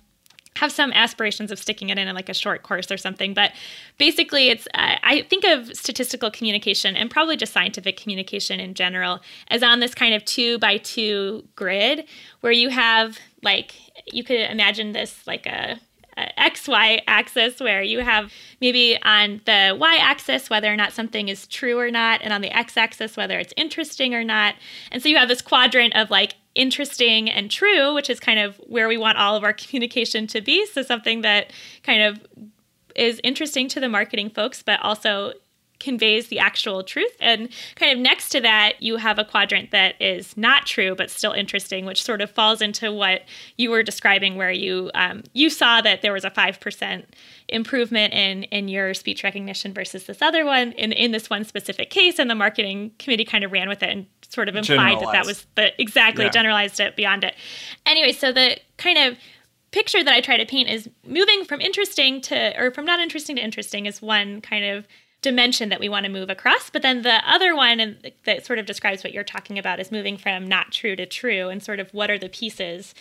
[0.59, 3.53] have some aspirations of sticking it in, in like a short course or something but
[3.97, 9.21] basically it's uh, i think of statistical communication and probably just scientific communication in general
[9.47, 12.03] as on this kind of two by two grid
[12.41, 13.73] where you have like
[14.11, 15.79] you could imagine this like a
[16.37, 21.47] XY axis where you have maybe on the Y axis whether or not something is
[21.47, 24.55] true or not, and on the X axis whether it's interesting or not.
[24.91, 28.57] And so you have this quadrant of like interesting and true, which is kind of
[28.67, 30.65] where we want all of our communication to be.
[30.65, 31.51] So something that
[31.83, 32.19] kind of
[32.95, 35.33] is interesting to the marketing folks, but also
[35.79, 37.15] conveys the actual truth.
[37.19, 41.09] And kind of next to that, you have a quadrant that is not true but
[41.09, 43.23] still interesting, which sort of falls into what
[43.57, 47.15] you were describing, where you um, you saw that there was a five percent
[47.47, 51.89] improvement in in your speech recognition versus this other one in in this one specific
[51.89, 55.11] case, and the marketing committee kind of ran with it and sort of implied that
[55.11, 56.31] that was the exactly yeah.
[56.31, 57.35] generalized it beyond it.
[57.85, 59.17] Anyway, so the kind of
[59.71, 63.35] picture that I try to paint is moving from interesting to or from not interesting
[63.35, 64.87] to interesting is one kind of
[65.21, 66.69] dimension that we want to move across.
[66.69, 70.17] But then the other one that sort of describes what you're talking about is moving
[70.17, 72.93] from not true to true and sort of what are the pieces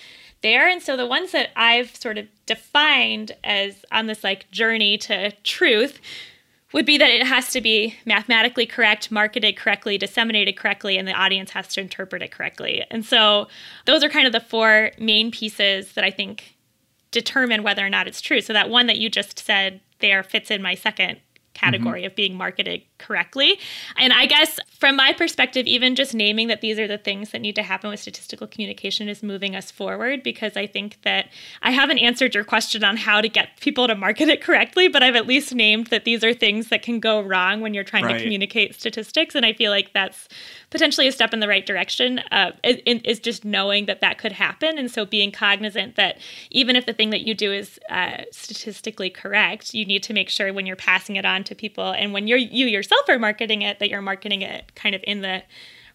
[0.42, 0.68] there.
[0.68, 5.32] And so the ones that I've sort of defined as on this like journey to
[5.42, 6.00] truth
[6.72, 11.12] would be that it has to be mathematically correct, marketed correctly, disseminated correctly, and the
[11.12, 12.84] audience has to interpret it correctly.
[12.90, 13.48] And so
[13.86, 16.56] those are kind of the four main pieces that I think
[17.10, 18.42] determine whether or not it's true.
[18.42, 21.20] So that one that you just said there fits in my second
[21.58, 22.06] category mm-hmm.
[22.06, 23.58] of being marketed correctly.
[23.96, 27.40] And I guess from my perspective, even just naming that these are the things that
[27.40, 31.28] need to happen with statistical communication is moving us forward because I think that
[31.62, 35.02] I haven't answered your question on how to get people to market it correctly, but
[35.02, 38.04] I've at least named that these are things that can go wrong when you're trying
[38.04, 38.18] right.
[38.18, 39.34] to communicate statistics.
[39.34, 40.28] And I feel like that's
[40.70, 44.32] potentially a step in the right direction uh, is, is, just knowing that that could
[44.32, 44.78] happen.
[44.78, 46.18] And so being cognizant that
[46.50, 50.28] even if the thing that you do is uh, statistically correct, you need to make
[50.28, 53.62] sure when you're passing it on to people and when you're you yourself are marketing
[53.62, 55.42] it that you're marketing it kind of in the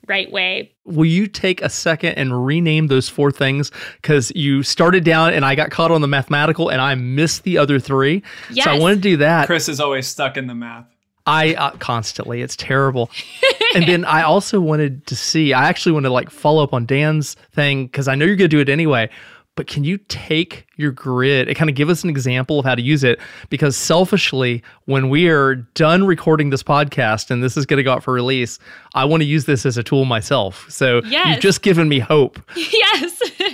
[0.08, 0.72] right way.
[0.86, 3.72] Will you take a second and rename those four things?
[4.02, 7.58] Because you started down and I got caught on the mathematical and I missed the
[7.58, 8.24] other three.
[8.52, 8.66] Yes.
[8.66, 9.46] So I want to do that.
[9.46, 10.86] Chris is always stuck in the math.
[11.26, 12.42] I uh, constantly.
[12.42, 13.10] It's terrible.
[13.76, 15.54] and then I also wanted to see.
[15.54, 18.50] I actually want to like follow up on Dan's thing because I know you're going
[18.50, 19.10] to do it anyway.
[19.56, 22.74] But can you take your grid and kind of give us an example of how
[22.74, 23.20] to use it?
[23.50, 27.94] Because selfishly, when we are done recording this podcast and this is going to go
[27.94, 28.58] out for release,
[28.96, 30.66] I want to use this as a tool myself.
[30.70, 31.28] So Yes.
[31.36, 32.40] you've just given me hope.
[32.56, 33.13] yes.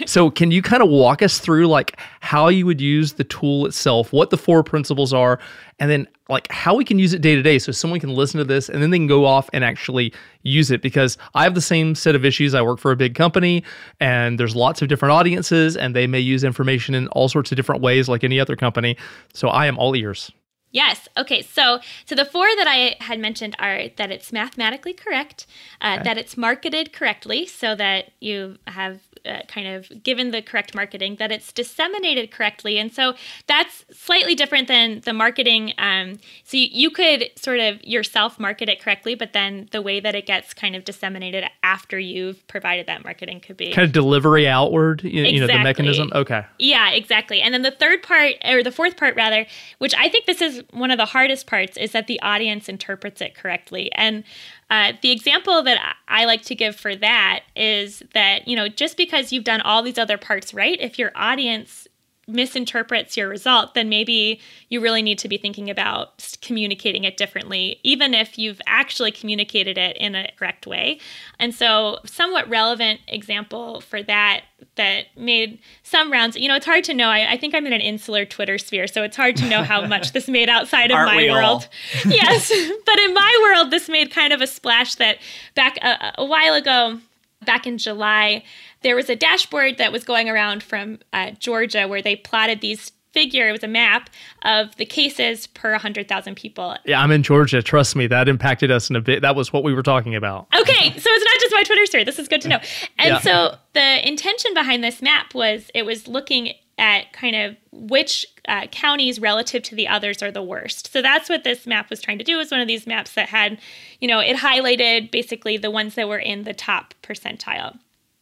[0.09, 3.67] So can you kind of walk us through like how you would use the tool
[3.67, 5.37] itself, what the four principles are,
[5.77, 8.39] and then like how we can use it day to day so someone can listen
[8.39, 11.53] to this and then they can go off and actually use it because I have
[11.53, 12.55] the same set of issues.
[12.55, 13.63] I work for a big company
[13.99, 17.55] and there's lots of different audiences and they may use information in all sorts of
[17.55, 18.97] different ways like any other company.
[19.35, 20.31] So I am all ears.
[20.71, 21.07] Yes.
[21.17, 21.41] Okay.
[21.41, 25.47] So, so the four that I had mentioned are that it's mathematically correct,
[25.81, 30.75] uh, that it's marketed correctly, so that you have uh, kind of given the correct
[30.75, 33.13] marketing, that it's disseminated correctly, and so
[33.47, 35.73] that's slightly different than the marketing.
[35.77, 39.99] Um, so you, you could sort of yourself market it correctly, but then the way
[39.99, 43.93] that it gets kind of disseminated after you've provided that marketing could be Kind of
[43.93, 46.11] delivery outward, you, you know, the mechanism.
[46.13, 46.45] Okay.
[46.57, 47.41] Yeah, exactly.
[47.41, 49.45] And then the third part, or the fourth part rather,
[49.77, 53.21] which I think this is one of the hardest parts, is that the audience interprets
[53.21, 53.91] it correctly.
[53.93, 54.23] And
[54.69, 58.97] uh, the example that I like to give for that is that, you know, just
[58.97, 61.87] because you've done all these other parts right, if your audience
[62.29, 64.39] misinterprets your result, then maybe
[64.69, 69.77] you really need to be thinking about communicating it differently, even if you've actually communicated
[69.77, 70.99] it in a correct way.
[71.39, 74.43] And so, somewhat relevant example for that
[74.75, 76.35] that made some rounds.
[76.35, 77.09] You know, it's hard to know.
[77.09, 79.85] I, I think I'm in an insular Twitter sphere, so it's hard to know how
[79.85, 81.67] much this made outside of Aren't my world.
[82.05, 82.51] yes,
[82.85, 85.17] but in my world, this made kind of a splash that
[85.55, 86.99] back a, a while ago
[87.45, 88.43] back in July,
[88.81, 92.91] there was a dashboard that was going around from uh, Georgia where they plotted these
[93.11, 93.49] figure.
[93.49, 94.09] It was a map
[94.43, 96.75] of the cases per 100,000 people.
[96.85, 97.61] Yeah, I'm in Georgia.
[97.63, 99.21] Trust me, that impacted us in a bit.
[99.23, 100.47] That was what we were talking about.
[100.59, 102.03] Okay, so it's not just my Twitter story.
[102.03, 102.59] This is good to know.
[102.99, 103.19] And Yeah.
[103.19, 108.67] so the intention behind this map was it was looking at kind of which uh,
[108.67, 110.91] counties relative to the others are the worst.
[110.93, 112.35] So that's what this map was trying to do.
[112.35, 113.59] It was one of these maps that had,
[113.99, 117.79] you know, it highlighted basically the ones that were in the top percentile.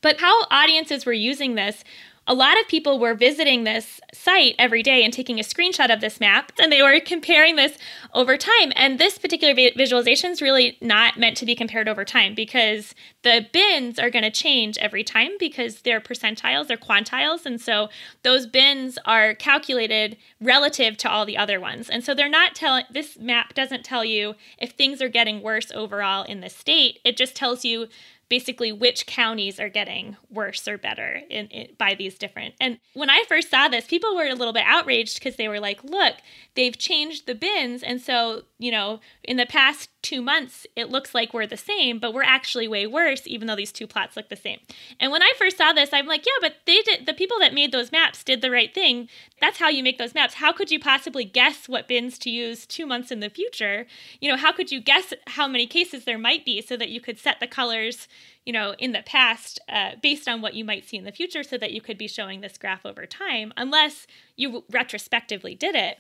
[0.08, 1.84] But how audiences were using this,
[2.28, 6.00] a lot of people were visiting this site every day and taking a screenshot of
[6.00, 7.78] this map, and they were comparing this
[8.14, 8.72] over time.
[8.78, 12.96] And this particular vi- visualization is really not meant to be compared over time because
[13.24, 17.46] the bins are going to change every time because they're percentiles, they're quantiles.
[17.46, 17.90] And so
[18.24, 21.90] those bins are calculated relative to all the other ones.
[21.90, 25.70] And so they're not telling, this map doesn't tell you if things are getting worse
[25.76, 27.00] overall in the state.
[27.04, 27.90] It just tells you
[28.30, 33.10] basically which counties are getting worse or better in, in by these different and when
[33.10, 36.16] i first saw this people were a little bit outraged because they were like look
[36.56, 41.14] they've changed the bins and so you know in the past two months it looks
[41.14, 44.30] like we're the same but we're actually way worse even though these two plots look
[44.30, 44.60] the same.
[45.00, 47.54] And when i first saw this i'm like yeah but they did the people that
[47.54, 49.10] made those maps did the right thing.
[49.42, 50.36] That's how you make those maps.
[50.36, 53.86] How could you possibly guess what bins to use two months in the future?
[54.20, 57.02] You know how could you guess how many cases there might be so that you
[57.02, 58.08] could set the colors
[58.46, 61.44] you know, in the past, uh, based on what you might see in the future,
[61.44, 65.98] so that you could be showing this graph over time, unless you retrospectively did it.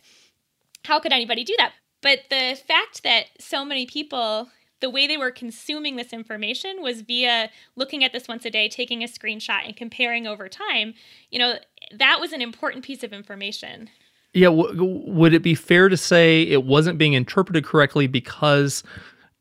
[0.85, 1.73] How could anybody do that?
[2.01, 4.49] But the fact that so many people,
[4.79, 8.69] the way they were consuming this information was via looking at this once a day,
[8.69, 10.93] taking a screenshot, and comparing over time,
[11.31, 11.55] you know,
[11.91, 13.89] that was an important piece of information.
[14.33, 18.83] Yeah, w- would it be fair to say it wasn't being interpreted correctly because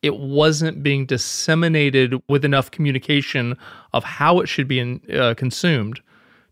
[0.06, 3.56] it wasn't being disseminated with enough communication
[3.92, 6.00] of how it should be in, uh, consumed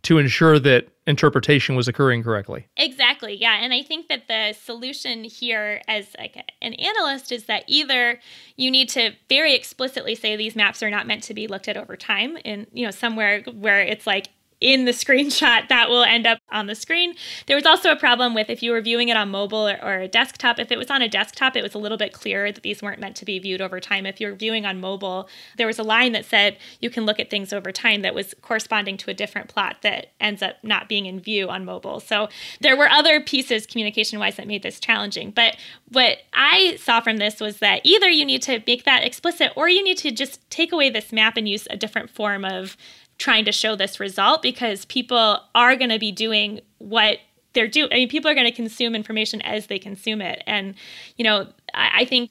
[0.03, 2.67] to ensure that interpretation was occurring correctly?
[2.77, 3.35] Exactly.
[3.35, 8.21] Yeah, and I think that the solution here as like an analyst is that either
[8.57, 11.77] you need to very explicitly say these maps are not meant to be looked at
[11.77, 14.29] over time and you know somewhere where it's like
[14.61, 17.15] in the screenshot that will end up on the screen.
[17.47, 19.95] There was also a problem with if you were viewing it on mobile or, or
[20.01, 20.59] a desktop.
[20.59, 23.01] If it was on a desktop, it was a little bit clearer that these weren't
[23.01, 24.07] meant to be viewed over time.
[24.07, 27.21] If you were viewing on mobile, there was a line that said you can look
[27.21, 30.89] at things over time that was corresponding to a different plot that ends up not
[30.89, 32.01] being in view on mobile.
[32.01, 32.29] So
[32.61, 35.31] there were other pieces communication wise that made this challenging.
[35.31, 35.57] But
[35.91, 39.69] what I saw from this was that either you need to make that explicit or
[39.69, 42.77] you need to just take away this map and use a different form of
[43.19, 47.19] trying to show this result because people are going to be doing what
[47.53, 47.89] they're doing.
[47.93, 50.43] I mean, people are going to consume information as they consume it.
[50.47, 50.75] And,
[51.17, 52.31] you know, I, I think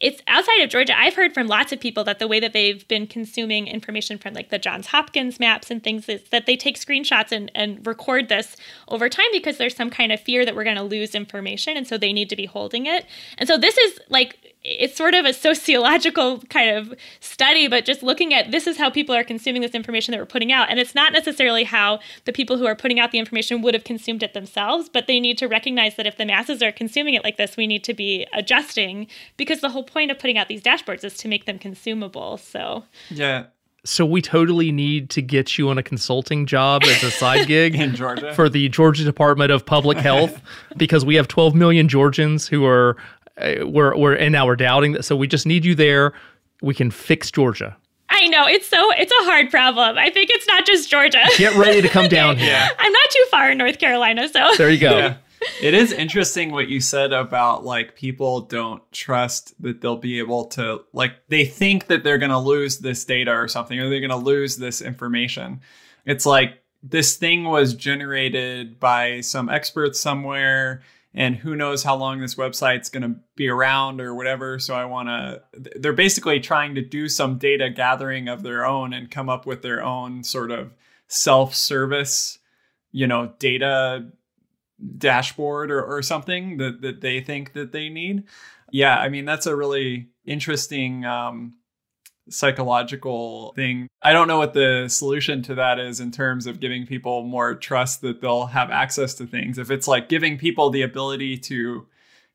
[0.00, 0.96] it's outside of Georgia.
[0.96, 4.32] I've heard from lots of people that the way that they've been consuming information from
[4.32, 8.28] like the Johns Hopkins maps and things is that they take screenshots and, and record
[8.28, 8.56] this
[8.86, 11.76] over time because there's some kind of fear that we're going to lose information.
[11.76, 13.06] And so they need to be holding it.
[13.38, 18.02] And so this is like, it's sort of a sociological kind of study, but just
[18.02, 20.70] looking at this is how people are consuming this information that we're putting out.
[20.70, 23.84] And it's not necessarily how the people who are putting out the information would have
[23.84, 27.24] consumed it themselves, but they need to recognize that if the masses are consuming it
[27.24, 30.62] like this, we need to be adjusting because the whole point of putting out these
[30.62, 32.36] dashboards is to make them consumable.
[32.36, 33.46] So, Yeah.
[33.84, 37.74] So we totally need to get you on a consulting job as a side gig
[37.74, 38.32] In Georgia.
[38.32, 40.40] for the Georgia Department of Public Health
[40.76, 42.96] because we have 12 million Georgians who are
[43.40, 45.04] Uh, we're we're and now we're doubting that.
[45.04, 46.12] So we just need you there.
[46.60, 47.76] We can fix Georgia.
[48.08, 49.96] I know it's so it's a hard problem.
[49.98, 51.22] I think it's not just Georgia.
[51.38, 52.48] Get ready to come down here.
[52.50, 52.68] Yeah.
[52.78, 54.96] I'm not too far in North Carolina, so There you go.
[54.98, 55.16] yeah.
[55.60, 60.44] It is interesting what you said about like people don't trust that they'll be able
[60.50, 63.98] to like they think that they're going to lose this data or something or they're
[63.98, 65.60] going to lose this information.
[66.06, 70.82] It's like this thing was generated by some experts somewhere
[71.14, 74.58] and who knows how long this website's going to be around or whatever.
[74.58, 75.42] So i want to
[75.78, 79.62] they're basically trying to do some data gathering of their own and come up with
[79.62, 80.72] their own sort of
[81.08, 82.38] self-service
[82.90, 84.06] you know data
[84.96, 88.24] dashboard or, or something that, that they think that they need.
[88.70, 91.54] Yeah i mean that's a really interesting um,
[92.28, 96.86] psychological thing i don't know what the solution to that is in terms of giving
[96.86, 100.82] people more trust that they'll have access to things if it's like giving people the
[100.82, 101.86] ability to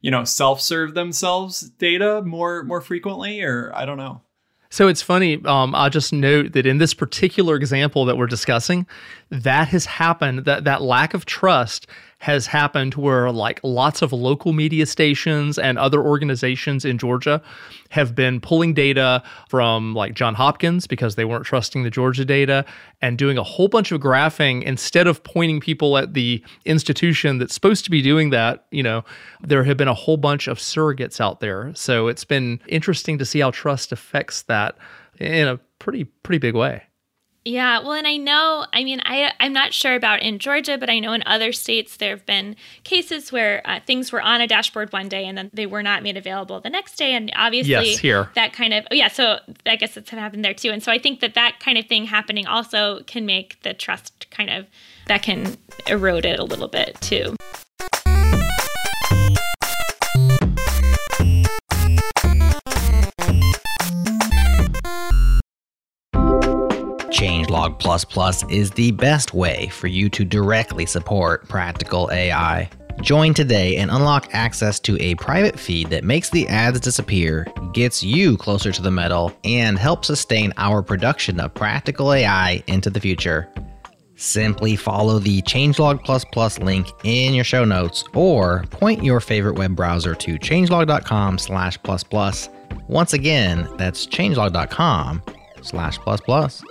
[0.01, 4.21] you know self-serve themselves data more more frequently or i don't know
[4.69, 5.41] So it's funny.
[5.45, 8.85] Um, I'll just note that in this particular example that we're discussing,
[9.29, 10.43] that has happened.
[10.43, 11.87] That that lack of trust
[12.19, 17.41] has happened where like lots of local media stations and other organizations in Georgia
[17.89, 22.65] have been pulling data from like John Hopkins because they weren't trusting the Georgia data
[23.01, 27.53] and doing a whole bunch of graphing instead of pointing people at the institution that's
[27.53, 28.65] supposed to be doing that.
[28.71, 29.05] You know,
[29.41, 31.71] there have been a whole bunch of surrogates out there.
[31.75, 34.75] So it's been interesting to see how trust affects that
[35.19, 36.86] in a pretty pretty big way.
[37.47, 40.89] Yeah, well, and I know, I mean, I, I'm not sure about in Georgia, but
[40.89, 44.47] I know in other states there have been cases where uh, things were on a
[44.47, 47.13] dashboard one day and then they were not made available the next day.
[47.13, 48.29] And obviously, Yes, here.
[48.35, 50.71] that kind of, oh, yeah, so I guess it's happened there too.
[50.71, 54.29] And so I think that that kind of thing happening also can make the trust
[54.29, 54.67] kind of,
[55.05, 55.55] that can
[55.87, 57.37] erode it a little bit too.
[67.17, 72.69] Changelog Plus Plus is the best way for you to directly support practical AI.
[73.01, 78.03] Join today and unlock access to a private feed that makes the ads disappear, gets
[78.03, 82.99] you closer to the metal, and helps sustain our production of practical AI into the
[82.99, 83.51] future.
[84.15, 89.57] Simply follow the Changelog Plus Plus link in your show notes or point your favorite
[89.57, 92.47] web browser to changelog.com slash plus plus.
[92.87, 95.23] Once again, that's changelog.com
[95.63, 96.63] slash plus plus.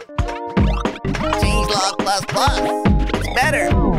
[1.15, 2.61] Changelog plus plus.
[3.15, 3.96] It's better.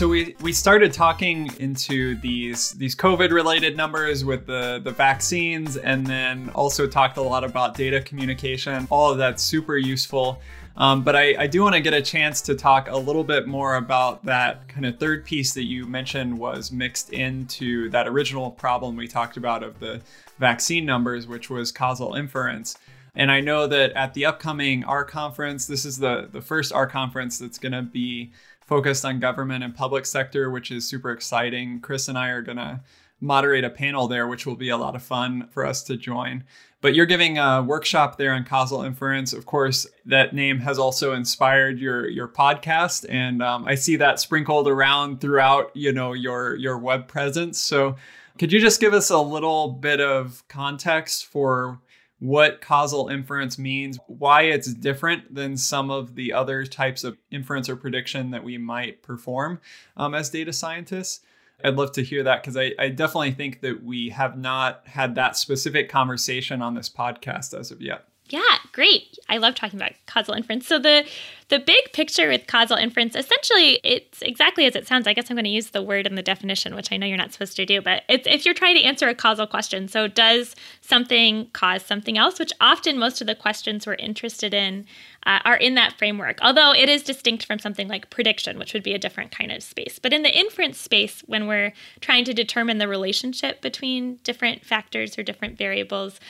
[0.00, 5.76] So we we started talking into these these COVID related numbers with the the vaccines,
[5.76, 8.88] and then also talked a lot about data communication.
[8.88, 10.40] All of that's super useful.
[10.78, 13.46] Um, but I, I do want to get a chance to talk a little bit
[13.46, 18.52] more about that kind of third piece that you mentioned was mixed into that original
[18.52, 20.00] problem we talked about of the
[20.38, 22.78] vaccine numbers, which was causal inference.
[23.14, 26.86] And I know that at the upcoming R conference, this is the, the first R
[26.86, 28.30] conference that's going to be
[28.70, 31.80] focused on government and public sector, which is super exciting.
[31.80, 32.80] Chris and I are going to
[33.20, 36.44] moderate a panel there, which will be a lot of fun for us to join.
[36.80, 39.32] But you're giving a workshop there on causal inference.
[39.32, 44.20] Of course, that name has also inspired your your podcast, and um, I see that
[44.20, 47.58] sprinkled around throughout, you know, your your web presence.
[47.58, 47.96] So,
[48.38, 51.80] could you just give us a little bit of context for
[52.20, 57.68] what causal inference means, why it's different than some of the other types of inference
[57.68, 59.60] or prediction that we might perform
[59.96, 61.20] um, as data scientists.
[61.64, 65.14] I'd love to hear that because I, I definitely think that we have not had
[65.16, 68.06] that specific conversation on this podcast as of yet.
[68.30, 69.18] Yeah, great.
[69.28, 70.66] I love talking about causal inference.
[70.68, 71.04] So the
[71.48, 75.08] the big picture with causal inference, essentially, it's exactly as it sounds.
[75.08, 77.16] I guess I'm going to use the word in the definition, which I know you're
[77.16, 79.88] not supposed to do, but it's if you're trying to answer a causal question.
[79.88, 82.38] So does something cause something else?
[82.38, 84.86] Which often most of the questions we're interested in
[85.26, 86.38] uh, are in that framework.
[86.40, 89.64] Although it is distinct from something like prediction, which would be a different kind of
[89.64, 89.98] space.
[89.98, 95.18] But in the inference space, when we're trying to determine the relationship between different factors
[95.18, 96.20] or different variables,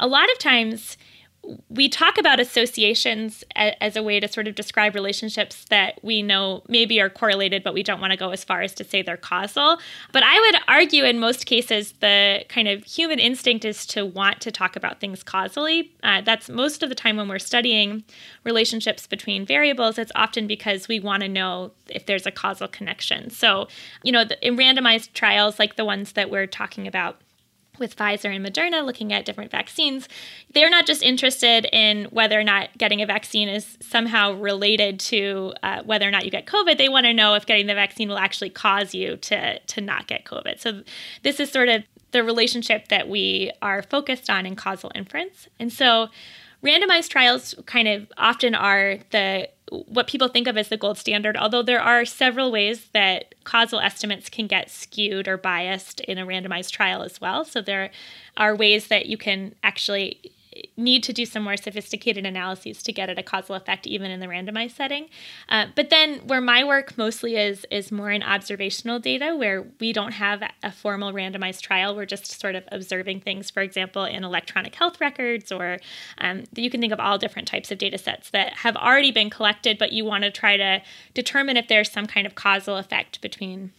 [0.00, 0.96] a lot of times
[1.68, 6.62] we talk about associations as a way to sort of describe relationships that we know
[6.68, 9.16] maybe are correlated, but we don't want to go as far as to say they're
[9.16, 9.78] causal.
[10.12, 14.40] But I would argue in most cases, the kind of human instinct is to want
[14.42, 15.92] to talk about things causally.
[16.02, 18.04] Uh, that's most of the time when we're studying
[18.44, 23.30] relationships between variables, it's often because we want to know if there's a causal connection.
[23.30, 23.68] So,
[24.02, 27.20] you know, in randomized trials like the ones that we're talking about,
[27.78, 30.08] with Pfizer and Moderna looking at different vaccines,
[30.52, 35.52] they're not just interested in whether or not getting a vaccine is somehow related to
[35.62, 36.78] uh, whether or not you get COVID.
[36.78, 40.06] They want to know if getting the vaccine will actually cause you to, to not
[40.06, 40.60] get COVID.
[40.60, 40.82] So,
[41.22, 45.48] this is sort of the relationship that we are focused on in causal inference.
[45.58, 46.08] And so,
[46.62, 49.48] randomized trials kind of often are the
[49.82, 53.80] what people think of as the gold standard, although there are several ways that causal
[53.80, 57.44] estimates can get skewed or biased in a randomized trial as well.
[57.44, 57.90] So there
[58.36, 60.32] are ways that you can actually
[60.76, 64.20] need to do some more sophisticated analyses to get at a causal effect even in
[64.20, 65.08] the randomized setting.
[65.48, 69.92] Uh, but then where my work mostly is is more in observational data where we
[69.92, 71.94] don't have a formal randomized trial.
[71.94, 75.78] We're just sort of observing things for example in electronic health records or
[76.18, 79.30] um, you can think of all different types of data sets that have already been
[79.30, 80.82] collected but you want to try to
[81.14, 83.72] determine if there's some kind of causal effect between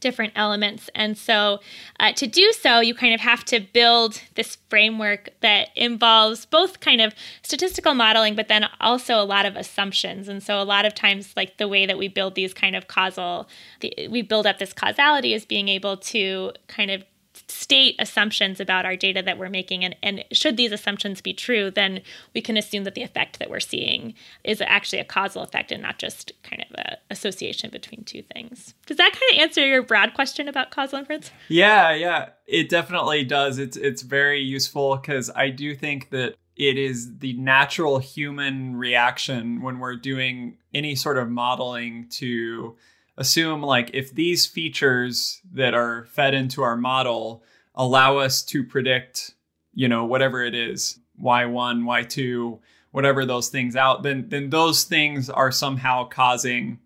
[0.00, 0.90] different elements.
[0.94, 1.60] And so,
[2.00, 6.80] uh, to do so, you kind of have to build this framework that involves both
[6.80, 10.28] kind of statistical modeling, but then also a lot of assumptions.
[10.28, 12.88] And so, a lot of times, like the way that we build these kind of
[12.88, 13.48] causal,
[13.80, 17.04] the, we build up this causality is being able to kind of
[17.48, 19.84] state assumptions about our data that we're making.
[19.84, 22.02] And, and should these assumptions be true, then
[22.34, 25.82] we can assume that the effect that we're seeing is actually a causal effect and
[25.82, 28.74] not just kind of an association between two things.
[28.86, 31.30] Does that kind of answer your broad question about causal inference?
[31.48, 33.58] Yeah, yeah, it definitely does.
[33.58, 39.62] It's it's very useful because I do think that it is the natural human reaction
[39.62, 42.76] when we're doing any sort of modeling to
[43.18, 47.42] assume like if these features that are fed into our model
[47.74, 49.34] allow us to predict,
[49.74, 52.58] you know, whatever it is, y1, y2,
[52.92, 56.78] whatever those things out, then then those things are somehow causing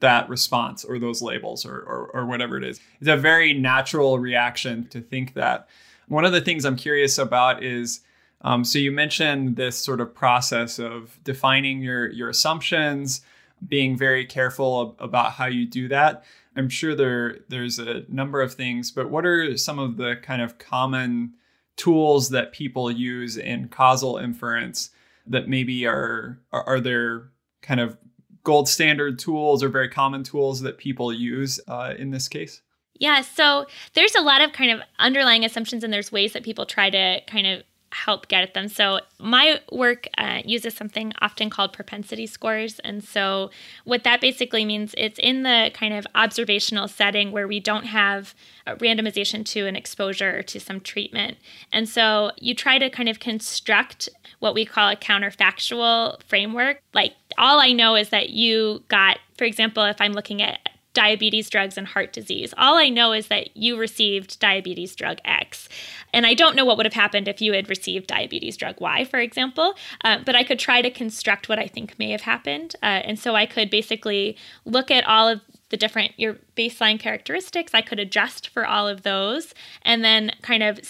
[0.00, 2.80] that response or those labels or, or, or whatever it is.
[3.00, 5.68] It's a very natural reaction to think that.
[6.08, 8.00] One of the things I'm curious about is
[8.42, 13.22] um, so you mentioned this sort of process of defining your your assumptions,
[13.66, 16.24] being very careful about how you do that.
[16.56, 20.42] I'm sure there there's a number of things, but what are some of the kind
[20.42, 21.34] of common
[21.76, 24.90] tools that people use in causal inference
[25.26, 27.30] that maybe are are, are there
[27.62, 27.96] kind of
[28.42, 32.62] gold standard tools or very common tools that people use uh, in this case?
[32.94, 36.66] Yeah, so there's a lot of kind of underlying assumptions, and there's ways that people
[36.66, 38.68] try to kind of help get at them.
[38.68, 43.50] So my work uh, uses something often called propensity scores, and so
[43.84, 48.34] what that basically means it's in the kind of observational setting where we don't have
[48.66, 51.38] randomization to an exposure or to some treatment,
[51.72, 56.80] and so you try to kind of construct what we call a counterfactual framework.
[56.94, 60.60] Like all I know is that you got, for example, if I'm looking at
[60.92, 62.52] diabetes drugs and heart disease.
[62.58, 65.68] All I know is that you received diabetes drug X.
[66.12, 69.04] And I don't know what would have happened if you had received diabetes drug Y,
[69.04, 69.74] for example.
[70.04, 72.74] Uh, but I could try to construct what I think may have happened.
[72.82, 77.74] Uh, and so I could basically look at all of the different your baseline characteristics.
[77.74, 80.80] I could adjust for all of those and then kind of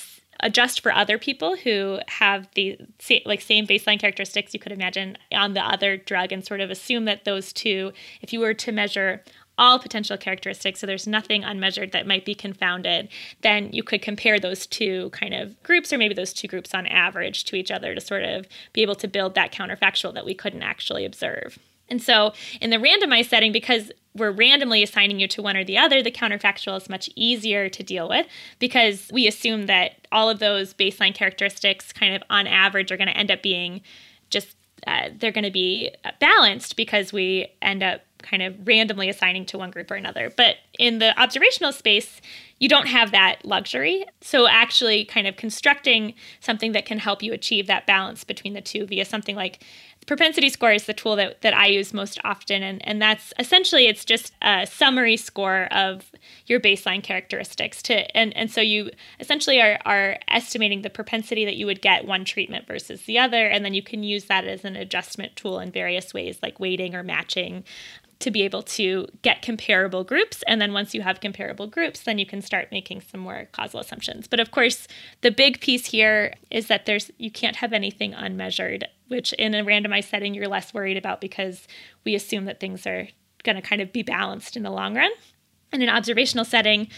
[0.43, 2.79] adjust for other people who have the
[3.25, 7.05] like same baseline characteristics you could imagine on the other drug and sort of assume
[7.05, 7.93] that those two
[8.23, 9.23] if you were to measure
[9.61, 13.09] all potential characteristics, so there's nothing unmeasured that might be confounded,
[13.43, 16.87] then you could compare those two kind of groups, or maybe those two groups on
[16.87, 20.35] average to each other to sort of be able to build that counterfactual that we
[20.35, 21.59] couldn't actually observe.
[21.91, 25.77] And so in the randomized setting, because we're randomly assigning you to one or the
[25.77, 28.27] other, the counterfactual is much easier to deal with
[28.59, 33.09] because we assume that all of those baseline characteristics, kind of on average, are going
[33.09, 33.83] to end up being
[34.31, 34.57] just
[34.87, 35.91] uh, they're going to be
[36.21, 40.33] balanced because we end up kind of randomly assigning to one group or another.
[40.37, 42.21] But in the observational space,
[42.59, 44.05] you don't have that luxury.
[44.21, 48.61] So, actually, kind of constructing something that can help you achieve that balance between the
[48.61, 49.65] two via something like
[50.07, 52.63] propensity score is the tool that, that I use most often.
[52.63, 56.11] And, and that's essentially, it's just a summary score of
[56.47, 58.91] your baseline characteristics to, and, and so you
[59.21, 63.47] essentially are, are estimating the propensity that you would get one treatment versus the other.
[63.47, 66.95] And then you can use that as an adjustment tool in various ways like weighting
[66.95, 67.65] or matching
[68.21, 70.45] to be able to get comparable groups.
[70.47, 73.81] And then once you have comparable groups, then you can start making some more causal
[73.81, 74.29] assumptions.
[74.29, 74.87] But of course,
[75.23, 79.65] the big piece here is that there's you can't have anything unmeasured, which in a
[79.65, 81.67] randomized setting you're less worried about because
[82.05, 83.09] we assume that things are
[83.43, 85.11] going to kind of be balanced in the long run.
[85.73, 86.89] In an observational setting,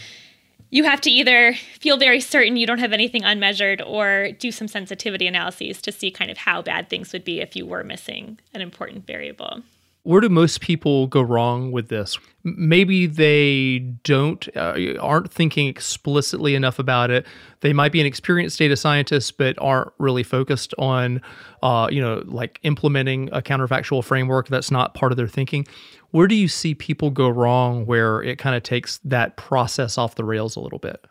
[0.71, 4.67] you have to either feel very certain you don't have anything unmeasured or do some
[4.67, 8.39] sensitivity analyses to see kind of how bad things would be if you were missing
[8.53, 9.61] an important variable
[10.03, 12.17] where do most people go wrong with this?
[12.43, 17.25] Maybe they don't uh, aren't thinking explicitly enough about it.
[17.61, 21.21] They might be an experienced data scientist, but aren't really focused on,
[21.61, 24.49] uh, you know, like implementing a counterfactual framework.
[24.49, 25.65] That's not part of their thinking.
[26.11, 30.15] Where do you see people go wrong where it kind of takes that process off
[30.15, 31.05] the rails a little bit?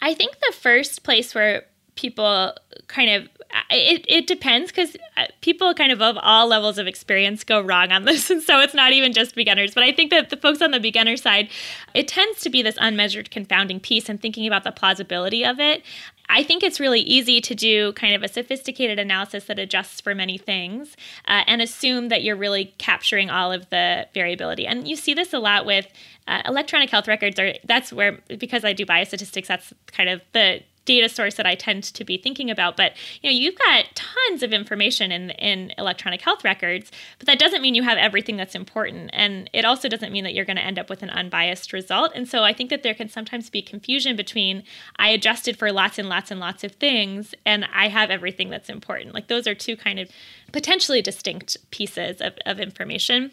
[0.00, 1.64] I think the first place where
[1.94, 2.54] people
[2.88, 3.28] kind of
[3.70, 7.92] it, it depends because uh, people kind of of all levels of experience go wrong
[7.92, 10.62] on this and so it's not even just beginners but i think that the folks
[10.62, 11.48] on the beginner side
[11.94, 15.82] it tends to be this unmeasured confounding piece and thinking about the plausibility of it
[16.28, 20.14] I think it's really easy to do kind of a sophisticated analysis that adjusts for
[20.14, 20.96] many things
[21.28, 24.66] uh, and assume that you're really capturing all of the variability.
[24.66, 25.88] And you see this a lot with
[26.26, 27.38] uh, electronic health records.
[27.38, 31.54] Are that's where because I do biostatistics, that's kind of the data source that I
[31.54, 32.76] tend to be thinking about.
[32.76, 37.38] But you know, you've got tons of information in in electronic health records, but that
[37.38, 40.56] doesn't mean you have everything that's important, and it also doesn't mean that you're going
[40.56, 42.12] to end up with an unbiased result.
[42.14, 44.64] And so I think that there can sometimes be confusion between
[44.96, 48.68] I adjusted for lots and lots and lots of things, and I have everything that's
[48.68, 49.14] important.
[49.14, 50.10] Like those are two kind of
[50.52, 53.32] potentially distinct pieces of, of information.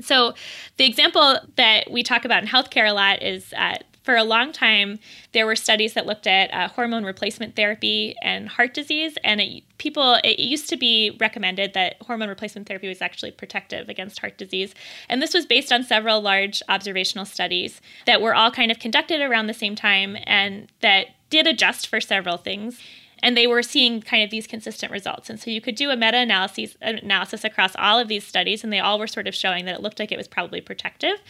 [0.00, 0.34] So,
[0.76, 4.52] the example that we talk about in healthcare a lot is uh, for a long
[4.52, 4.98] time,
[5.32, 9.62] there were studies that looked at uh, hormone replacement therapy and heart disease, and it,
[9.78, 14.38] people it used to be recommended that hormone replacement therapy was actually protective against heart
[14.38, 14.74] disease,
[15.08, 19.20] and this was based on several large observational studies that were all kind of conducted
[19.20, 22.80] around the same time and that did adjust for several things
[23.22, 25.30] and they were seeing kind of these consistent results.
[25.30, 28.80] And so you could do a meta-analysis analysis across all of these studies, and they
[28.80, 31.20] all were sort of showing that it looked like it was probably protective.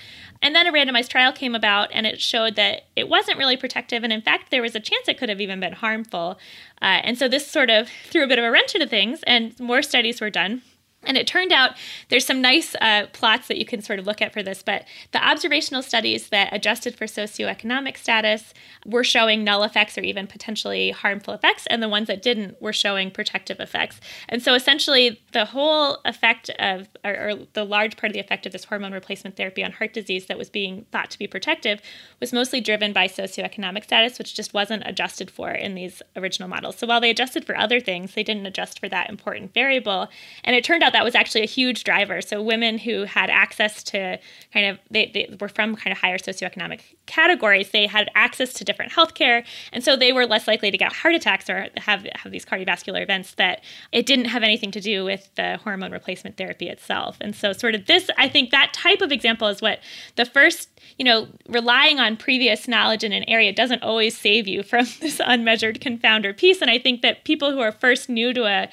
[0.43, 4.05] And then a randomized trial came about, and it showed that it wasn't really protective,
[4.05, 6.39] and in fact, there was a chance it could have even been harmful.
[6.81, 9.59] Uh, and so this sort of threw a bit of a wrench into things, and
[9.61, 10.63] more studies were done.
[11.05, 11.73] And it turned out
[12.11, 14.85] there's some nice uh, plots that you can sort of look at for this, but
[15.13, 18.53] the observational studies that adjusted for socioeconomic status
[18.85, 22.73] were showing null effects or even potentially harmful effects, and the ones that didn't were
[22.73, 23.99] showing protective effects.
[24.29, 28.45] And so essentially, the whole effect of, or, or the large part of the effect
[28.45, 31.81] of this hormone replacement therapy on heart disease that was being thought to be protective
[32.21, 36.77] was mostly driven by socioeconomic status, which just wasn't adjusted for in these original models.
[36.77, 40.09] So while they adjusted for other things, they didn't adjust for that important variable.
[40.45, 42.21] And it turned out that was actually a huge driver.
[42.21, 44.19] So women who had access to
[44.53, 48.65] kind of they, they were from kind of higher socioeconomic categories, they had access to
[48.65, 52.33] different healthcare, and so they were less likely to get heart attacks or have have
[52.33, 53.63] these cardiovascular events that
[53.93, 57.17] it didn't have anything to do with the hormone replacement therapy itself.
[57.21, 59.81] And so sort of this I think that type of example is what
[60.17, 60.69] the first,
[60.99, 65.21] you know, relying on previous knowledge in an area doesn't always save you from this
[65.25, 68.69] unmeasured confounder piece and I think that people who are first new to a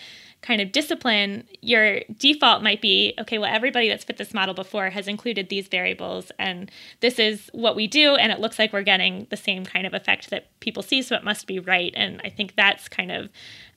[0.48, 4.90] kind of discipline, your default might be okay, well, everybody that's fit this model before
[4.90, 6.72] has included these variables, and
[7.02, 9.94] this is what we do, and it looks like we're getting the same kind of
[9.94, 11.92] effect that people see, so it must be right.
[11.98, 13.28] And I think that's kind of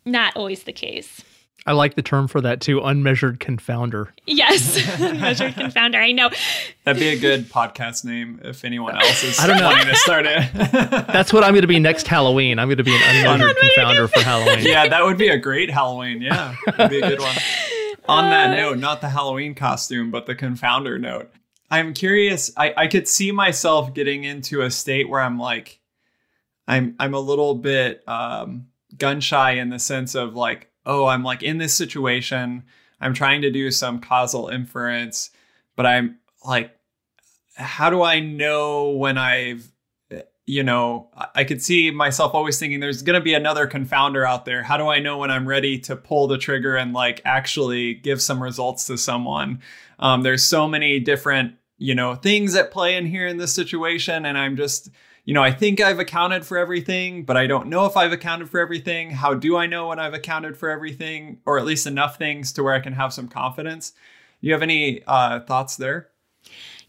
[0.04, 1.24] not always the case.
[1.66, 4.08] I like the term for that too, unmeasured confounder.
[4.26, 5.96] Yes, unmeasured confounder.
[5.96, 6.30] I know.
[6.84, 9.68] That'd be a good podcast name if anyone else is I don't know.
[9.68, 10.50] wanting to start it.
[11.12, 12.58] That's what I'm going to be next Halloween.
[12.58, 14.64] I'm going to be an unmeasured confounder for Halloween.
[14.64, 16.22] Yeah, that would be a great Halloween.
[16.22, 17.36] Yeah, that'd be a good one.
[18.08, 21.30] On that uh, note, not the Halloween costume, but the confounder note.
[21.70, 22.50] I'm curious.
[22.56, 25.78] I, I could see myself getting into a state where I'm like,
[26.66, 31.22] I'm I'm a little bit um, gun shy in the sense of like oh, I'm
[31.22, 32.64] like in this situation.
[33.00, 35.30] I'm trying to do some causal inference,
[35.76, 36.76] but I'm like,
[37.54, 39.70] how do I know when I've,
[40.46, 44.46] you know, I could see myself always thinking there's going to be another confounder out
[44.46, 44.64] there.
[44.64, 48.20] How do I know when I'm ready to pull the trigger and like actually give
[48.20, 49.60] some results to someone?
[50.00, 54.26] Um, there's so many different you know, things at play in here in this situation.
[54.26, 54.90] And I'm just,
[55.24, 58.50] you know, I think I've accounted for everything, but I don't know if I've accounted
[58.50, 59.10] for everything.
[59.10, 62.62] How do I know when I've accounted for everything, or at least enough things to
[62.62, 63.90] where I can have some confidence?
[63.90, 66.09] Do you have any uh, thoughts there?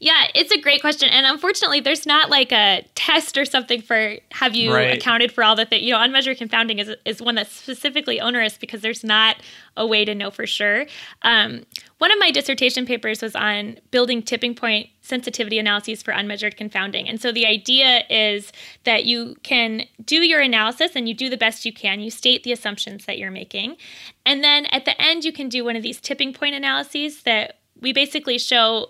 [0.02, 1.10] Yeah, it's a great question.
[1.10, 4.98] And unfortunately, there's not like a test or something for have you Right.
[4.98, 5.84] accounted for all the things.
[5.84, 9.38] You know, unmeasured confounding is, is one that's specifically onerous because there's not
[9.78, 10.88] a way to know for sure.
[11.22, 11.66] Um,
[12.00, 17.08] one of my dissertation papers was on building tipping point sensitivity analyses for unmeasured confounding.
[17.08, 18.52] And so the idea is
[18.86, 22.00] that you can do your analysis and you do the best you can.
[22.00, 23.78] You state the assumptions that you're making.
[24.26, 27.58] And then at the end, you can do one of these tipping point analyses that
[27.80, 28.90] we basically show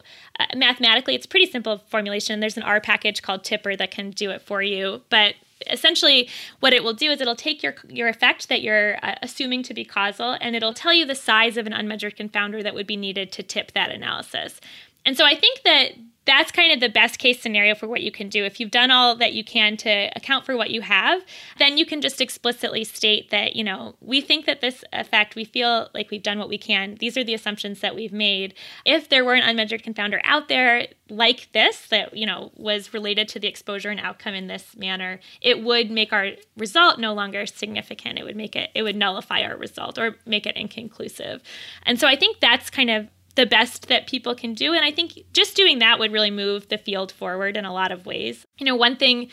[0.55, 2.39] mathematically it's a pretty simple formulation.
[2.39, 5.01] There's an r package called tipr that can do it for you.
[5.09, 5.35] But
[5.69, 6.27] essentially
[6.59, 9.73] what it will do is it'll take your your effect that you're uh, assuming to
[9.73, 12.97] be causal and it'll tell you the size of an unmeasured confounder that would be
[12.97, 14.59] needed to tip that analysis.
[15.05, 15.91] And so i think that
[16.25, 18.45] that's kind of the best case scenario for what you can do.
[18.45, 21.23] If you've done all that you can to account for what you have,
[21.57, 25.45] then you can just explicitly state that, you know, we think that this effect, we
[25.45, 26.95] feel like we've done what we can.
[26.99, 28.53] These are the assumptions that we've made.
[28.85, 33.27] If there were an unmeasured confounder out there like this that, you know, was related
[33.29, 37.47] to the exposure and outcome in this manner, it would make our result no longer
[37.47, 38.19] significant.
[38.19, 41.41] It would make it, it would nullify our result or make it inconclusive.
[41.83, 44.73] And so I think that's kind of the best that people can do.
[44.73, 47.91] And I think just doing that would really move the field forward in a lot
[47.91, 48.45] of ways.
[48.57, 49.29] You know, one thing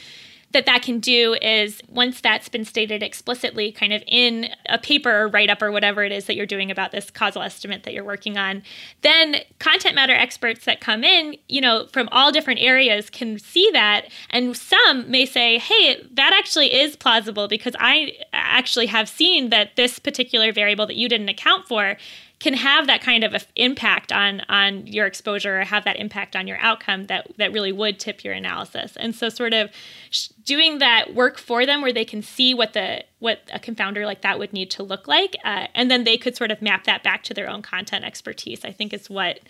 [0.53, 5.11] that that can do is once that's been stated explicitly kind of in a paper
[5.11, 7.93] or write up or whatever it is that you're doing about this causal estimate that
[7.93, 8.63] you're working on
[9.03, 13.69] then content matter experts that come in you know from all different areas can see
[13.73, 19.51] that and some may say hey that actually is plausible because i actually have seen
[19.51, 21.97] that this particular variable that you didn't account for
[22.41, 26.37] can have that kind of a impact on on your exposure or have that impact
[26.37, 29.71] on your outcome that that really would tip your analysis and so sort of
[30.11, 34.05] sh- doing that work for them where they can see what the what a confounder
[34.05, 36.85] like that would need to look like uh, and then they could sort of map
[36.85, 39.41] that back to their own content expertise i think is what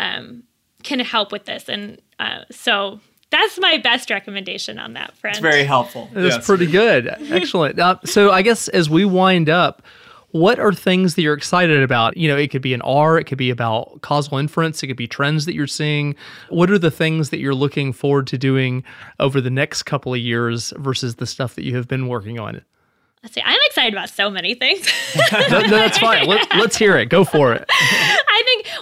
[0.00, 0.42] um,
[0.82, 2.98] can help with this and uh, so
[3.30, 6.06] that's my best recommendation on that front It's very helpful.
[6.12, 6.46] That's Yes.
[6.46, 7.06] pretty good.
[7.30, 7.78] Excellent.
[7.78, 9.80] Uh, so I guess as we wind up,
[10.32, 12.16] what are things that you're excited about?
[12.16, 14.96] You know, it could be an R, it could be about causal inference, it could
[14.96, 16.16] be trends that you're seeing.
[16.48, 18.82] What are the things that you're looking forward to doing
[19.20, 22.62] over the next couple of years versus the stuff that you have been working on?
[23.22, 24.84] Let's see i'm excited about so many things
[25.32, 26.26] No, no, that's fine.
[26.26, 27.06] Let, let's hear it.
[27.06, 27.70] Go for it.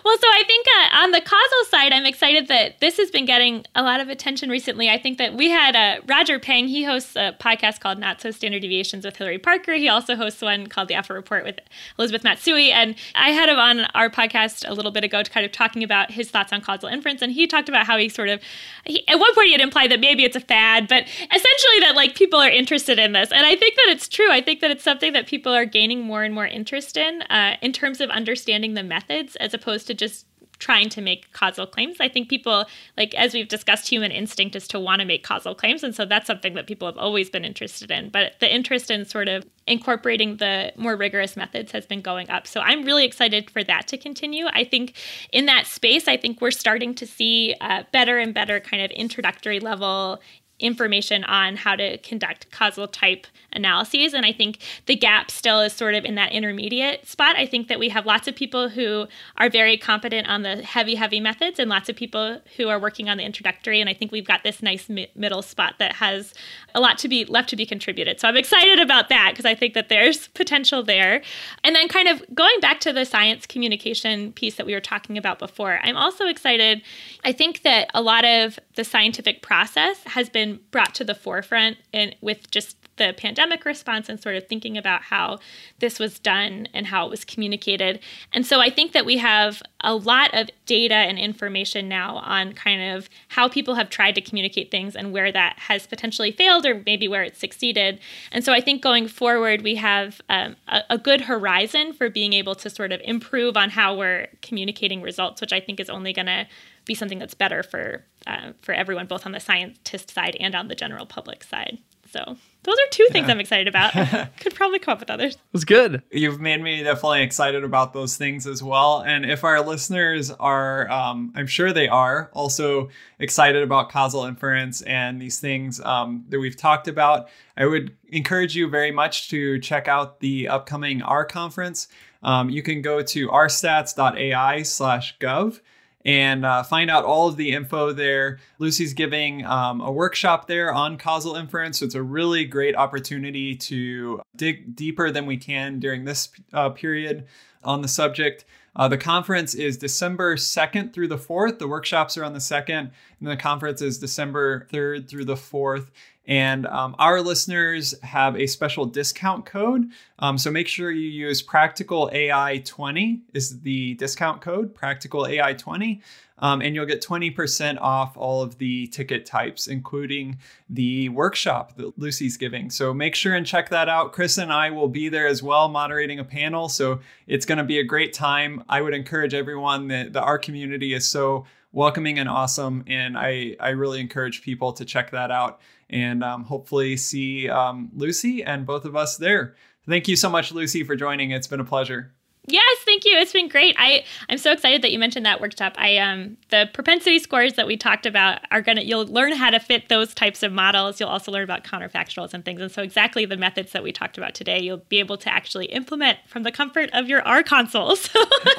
[0.05, 3.27] Well, so I think uh, on the causal side, I'm excited that this has been
[3.27, 4.89] getting a lot of attention recently.
[4.89, 8.31] I think that we had uh, Roger Peng, he hosts a podcast called Not So
[8.31, 9.75] Standard Deviations with Hilary Parker.
[9.75, 11.61] He also hosts one called The Effort Report with
[11.99, 12.73] Elizabeth Matsui.
[12.73, 15.85] And I had him on our podcast a little bit ago to kind of talking
[15.85, 17.21] about his thoughts on causal inference.
[17.21, 18.41] And he talked about how he sort of,
[18.85, 21.93] he, at one point, he had implied that maybe it's a fad, but essentially that
[21.95, 23.31] like people are interested in this.
[23.31, 24.31] And I think that it's true.
[24.31, 27.57] I think that it's something that people are gaining more and more interest in, uh,
[27.61, 30.27] in terms of understanding the methods as opposed to just
[30.61, 31.97] trying to make causal claims.
[32.01, 32.67] I think people,
[32.97, 35.83] like as we've discussed, human instinct is to want to make causal claims.
[35.83, 38.11] And so that's something that people have always been interested in.
[38.11, 42.47] But the interest in sort of incorporating the more rigorous methods has been going up.
[42.47, 44.47] So I'm really excited for that to continue.
[44.53, 44.95] I think
[45.33, 48.91] in that space, I think we're starting to see uh, better and better kind of
[48.91, 50.21] introductory level
[50.61, 54.15] information on how to conduct causal type analyses.
[54.15, 57.37] And I think the gap still is sort of in that intermediate spot.
[57.37, 59.07] I think that we have lots of people who
[59.37, 63.09] are very competent on the heavy, heavy methods and lots of people who are working
[63.09, 63.81] on the introductory.
[63.81, 66.35] And I think we've got this nice mi- middle spot that has
[66.75, 68.21] a lot to be left to be contributed.
[68.21, 71.23] So I'm excited about that because I think that there's potential there.
[71.65, 75.19] And then kind of going back to the science communication piece that we were talking
[75.19, 76.83] about before, I'm also excited.
[77.25, 81.77] I think that a lot of the scientific process has been brought to the forefront
[81.93, 85.39] and with just the pandemic response and sort of thinking about how
[85.79, 87.99] this was done and how it was communicated.
[88.31, 92.53] And so I think that we have a lot of data and information now on
[92.53, 96.67] kind of how people have tried to communicate things and where that has potentially failed
[96.67, 97.99] or maybe where it succeeded.
[98.31, 102.35] And so I think going forward, we have um, a, a good horizon for being
[102.35, 106.13] able to sort of improve on how we're communicating results, which I think is only
[106.13, 106.47] going to
[106.85, 110.69] be something that's better for uh, for everyone, both on the scientist side and on
[110.69, 111.79] the general public side.
[112.13, 113.93] So those are two things I'm excited about.
[114.41, 115.35] Could probably come up with others.
[115.35, 116.03] It was good.
[116.11, 119.01] You've made me definitely excited about those things as well.
[119.01, 124.83] And if our listeners are, um, I'm sure they are, also excited about causal inference
[124.83, 129.61] and these things um, that we've talked about, I would encourage you very much to
[129.61, 131.87] check out the upcoming R conference.
[132.23, 135.61] Um, you can go to rstats.ai slash gov
[136.05, 138.39] and uh, find out all of the info there.
[138.59, 141.79] Lucy's giving um, a workshop there on causal inference.
[141.79, 146.71] So it's a really great opportunity to dig deeper than we can during this uh,
[146.71, 147.27] period
[147.63, 148.45] on the subject.
[148.75, 151.59] Uh, the conference is December 2nd through the 4th.
[151.59, 152.91] The workshops are on the 2nd,
[153.21, 155.89] and the conference is December 3rd through the 4th.
[156.27, 159.91] And um, our listeners have a special discount code.
[160.19, 165.55] Um, so make sure you use Practical AI 20 is the discount code, Practical AI
[165.55, 166.01] 20.
[166.41, 171.99] Um, and you'll get 20% off all of the ticket types, including the workshop that
[171.99, 172.71] Lucy's giving.
[172.71, 174.13] So make sure and check that out.
[174.13, 176.69] Chris and I will be there as well, moderating a panel.
[176.69, 178.65] So it's going to be a great time.
[178.69, 182.85] I would encourage everyone that the, our community is so welcoming and awesome.
[182.87, 185.61] And I, I really encourage people to check that out
[185.91, 189.55] and um, hopefully see um, Lucy and both of us there.
[189.89, 191.33] Thank you so much, Lucy, for joining.
[191.33, 192.15] It's been a pleasure.
[192.47, 193.13] Yes, thank you.
[193.17, 193.77] It's been great.
[193.79, 195.75] I I'm so excited that you mentioned that workshop.
[195.77, 199.61] I um the propensity scores that we talked about are gonna you'll learn how to
[199.61, 200.99] fit those types of models.
[200.99, 202.61] You'll also learn about counterfactuals and things.
[202.61, 205.67] And so exactly the methods that we talked about today, you'll be able to actually
[205.67, 208.09] implement from the comfort of your R consoles.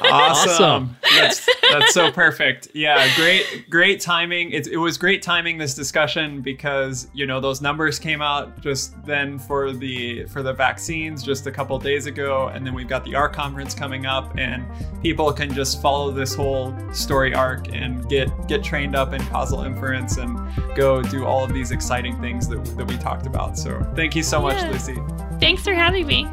[0.52, 0.96] awesome.
[1.02, 2.68] That's that's so perfect.
[2.74, 4.52] Yeah, great great timing.
[4.52, 9.04] It, it was great timing this discussion because you know those numbers came out just
[9.04, 13.04] then for the for the vaccines just a couple days ago, and then we've got
[13.04, 14.66] the R conference coming up and
[15.02, 19.62] people can just follow this whole story arc and get get trained up in causal
[19.62, 20.38] inference and
[20.74, 24.22] go do all of these exciting things that, that we talked about so thank you
[24.22, 24.54] so yeah.
[24.54, 24.98] much lucy
[25.40, 26.28] thanks for having me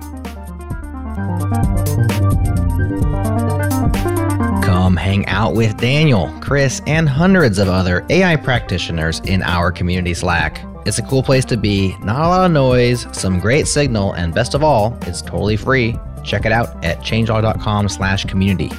[4.63, 10.13] Come hang out with Daniel, Chris, and hundreds of other AI practitioners in our community
[10.13, 10.65] Slack.
[10.85, 14.33] It's a cool place to be, not a lot of noise, some great signal, and
[14.33, 15.95] best of all, it's totally free.
[16.29, 18.71] Check it out at changelog.com slash community.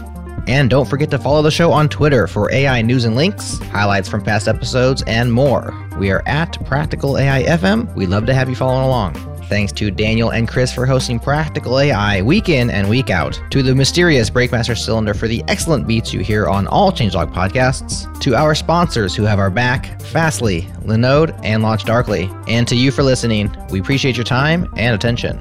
[0.46, 4.08] And don't forget to follow the show on Twitter for AI news and links, highlights
[4.08, 5.74] from past episodes, and more.
[5.98, 7.94] We are at Practical AI FM.
[7.94, 9.14] We'd love to have you following along.
[9.48, 13.40] Thanks to Daniel and Chris for hosting Practical AI week in and week out.
[13.50, 18.20] To the mysterious Breakmaster Cylinder for the excellent beats you hear on all Changelog podcasts.
[18.20, 22.30] To our sponsors who have our back, Fastly, Linode, and Launch Darkly.
[22.46, 23.54] And to you for listening.
[23.70, 25.38] We appreciate your time and attention.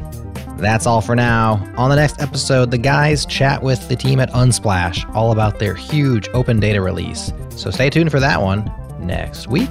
[0.60, 1.64] That's all for now.
[1.78, 5.74] On the next episode, the guys chat with the team at Unsplash all about their
[5.74, 7.32] huge open data release.
[7.56, 9.70] So stay tuned for that one next week.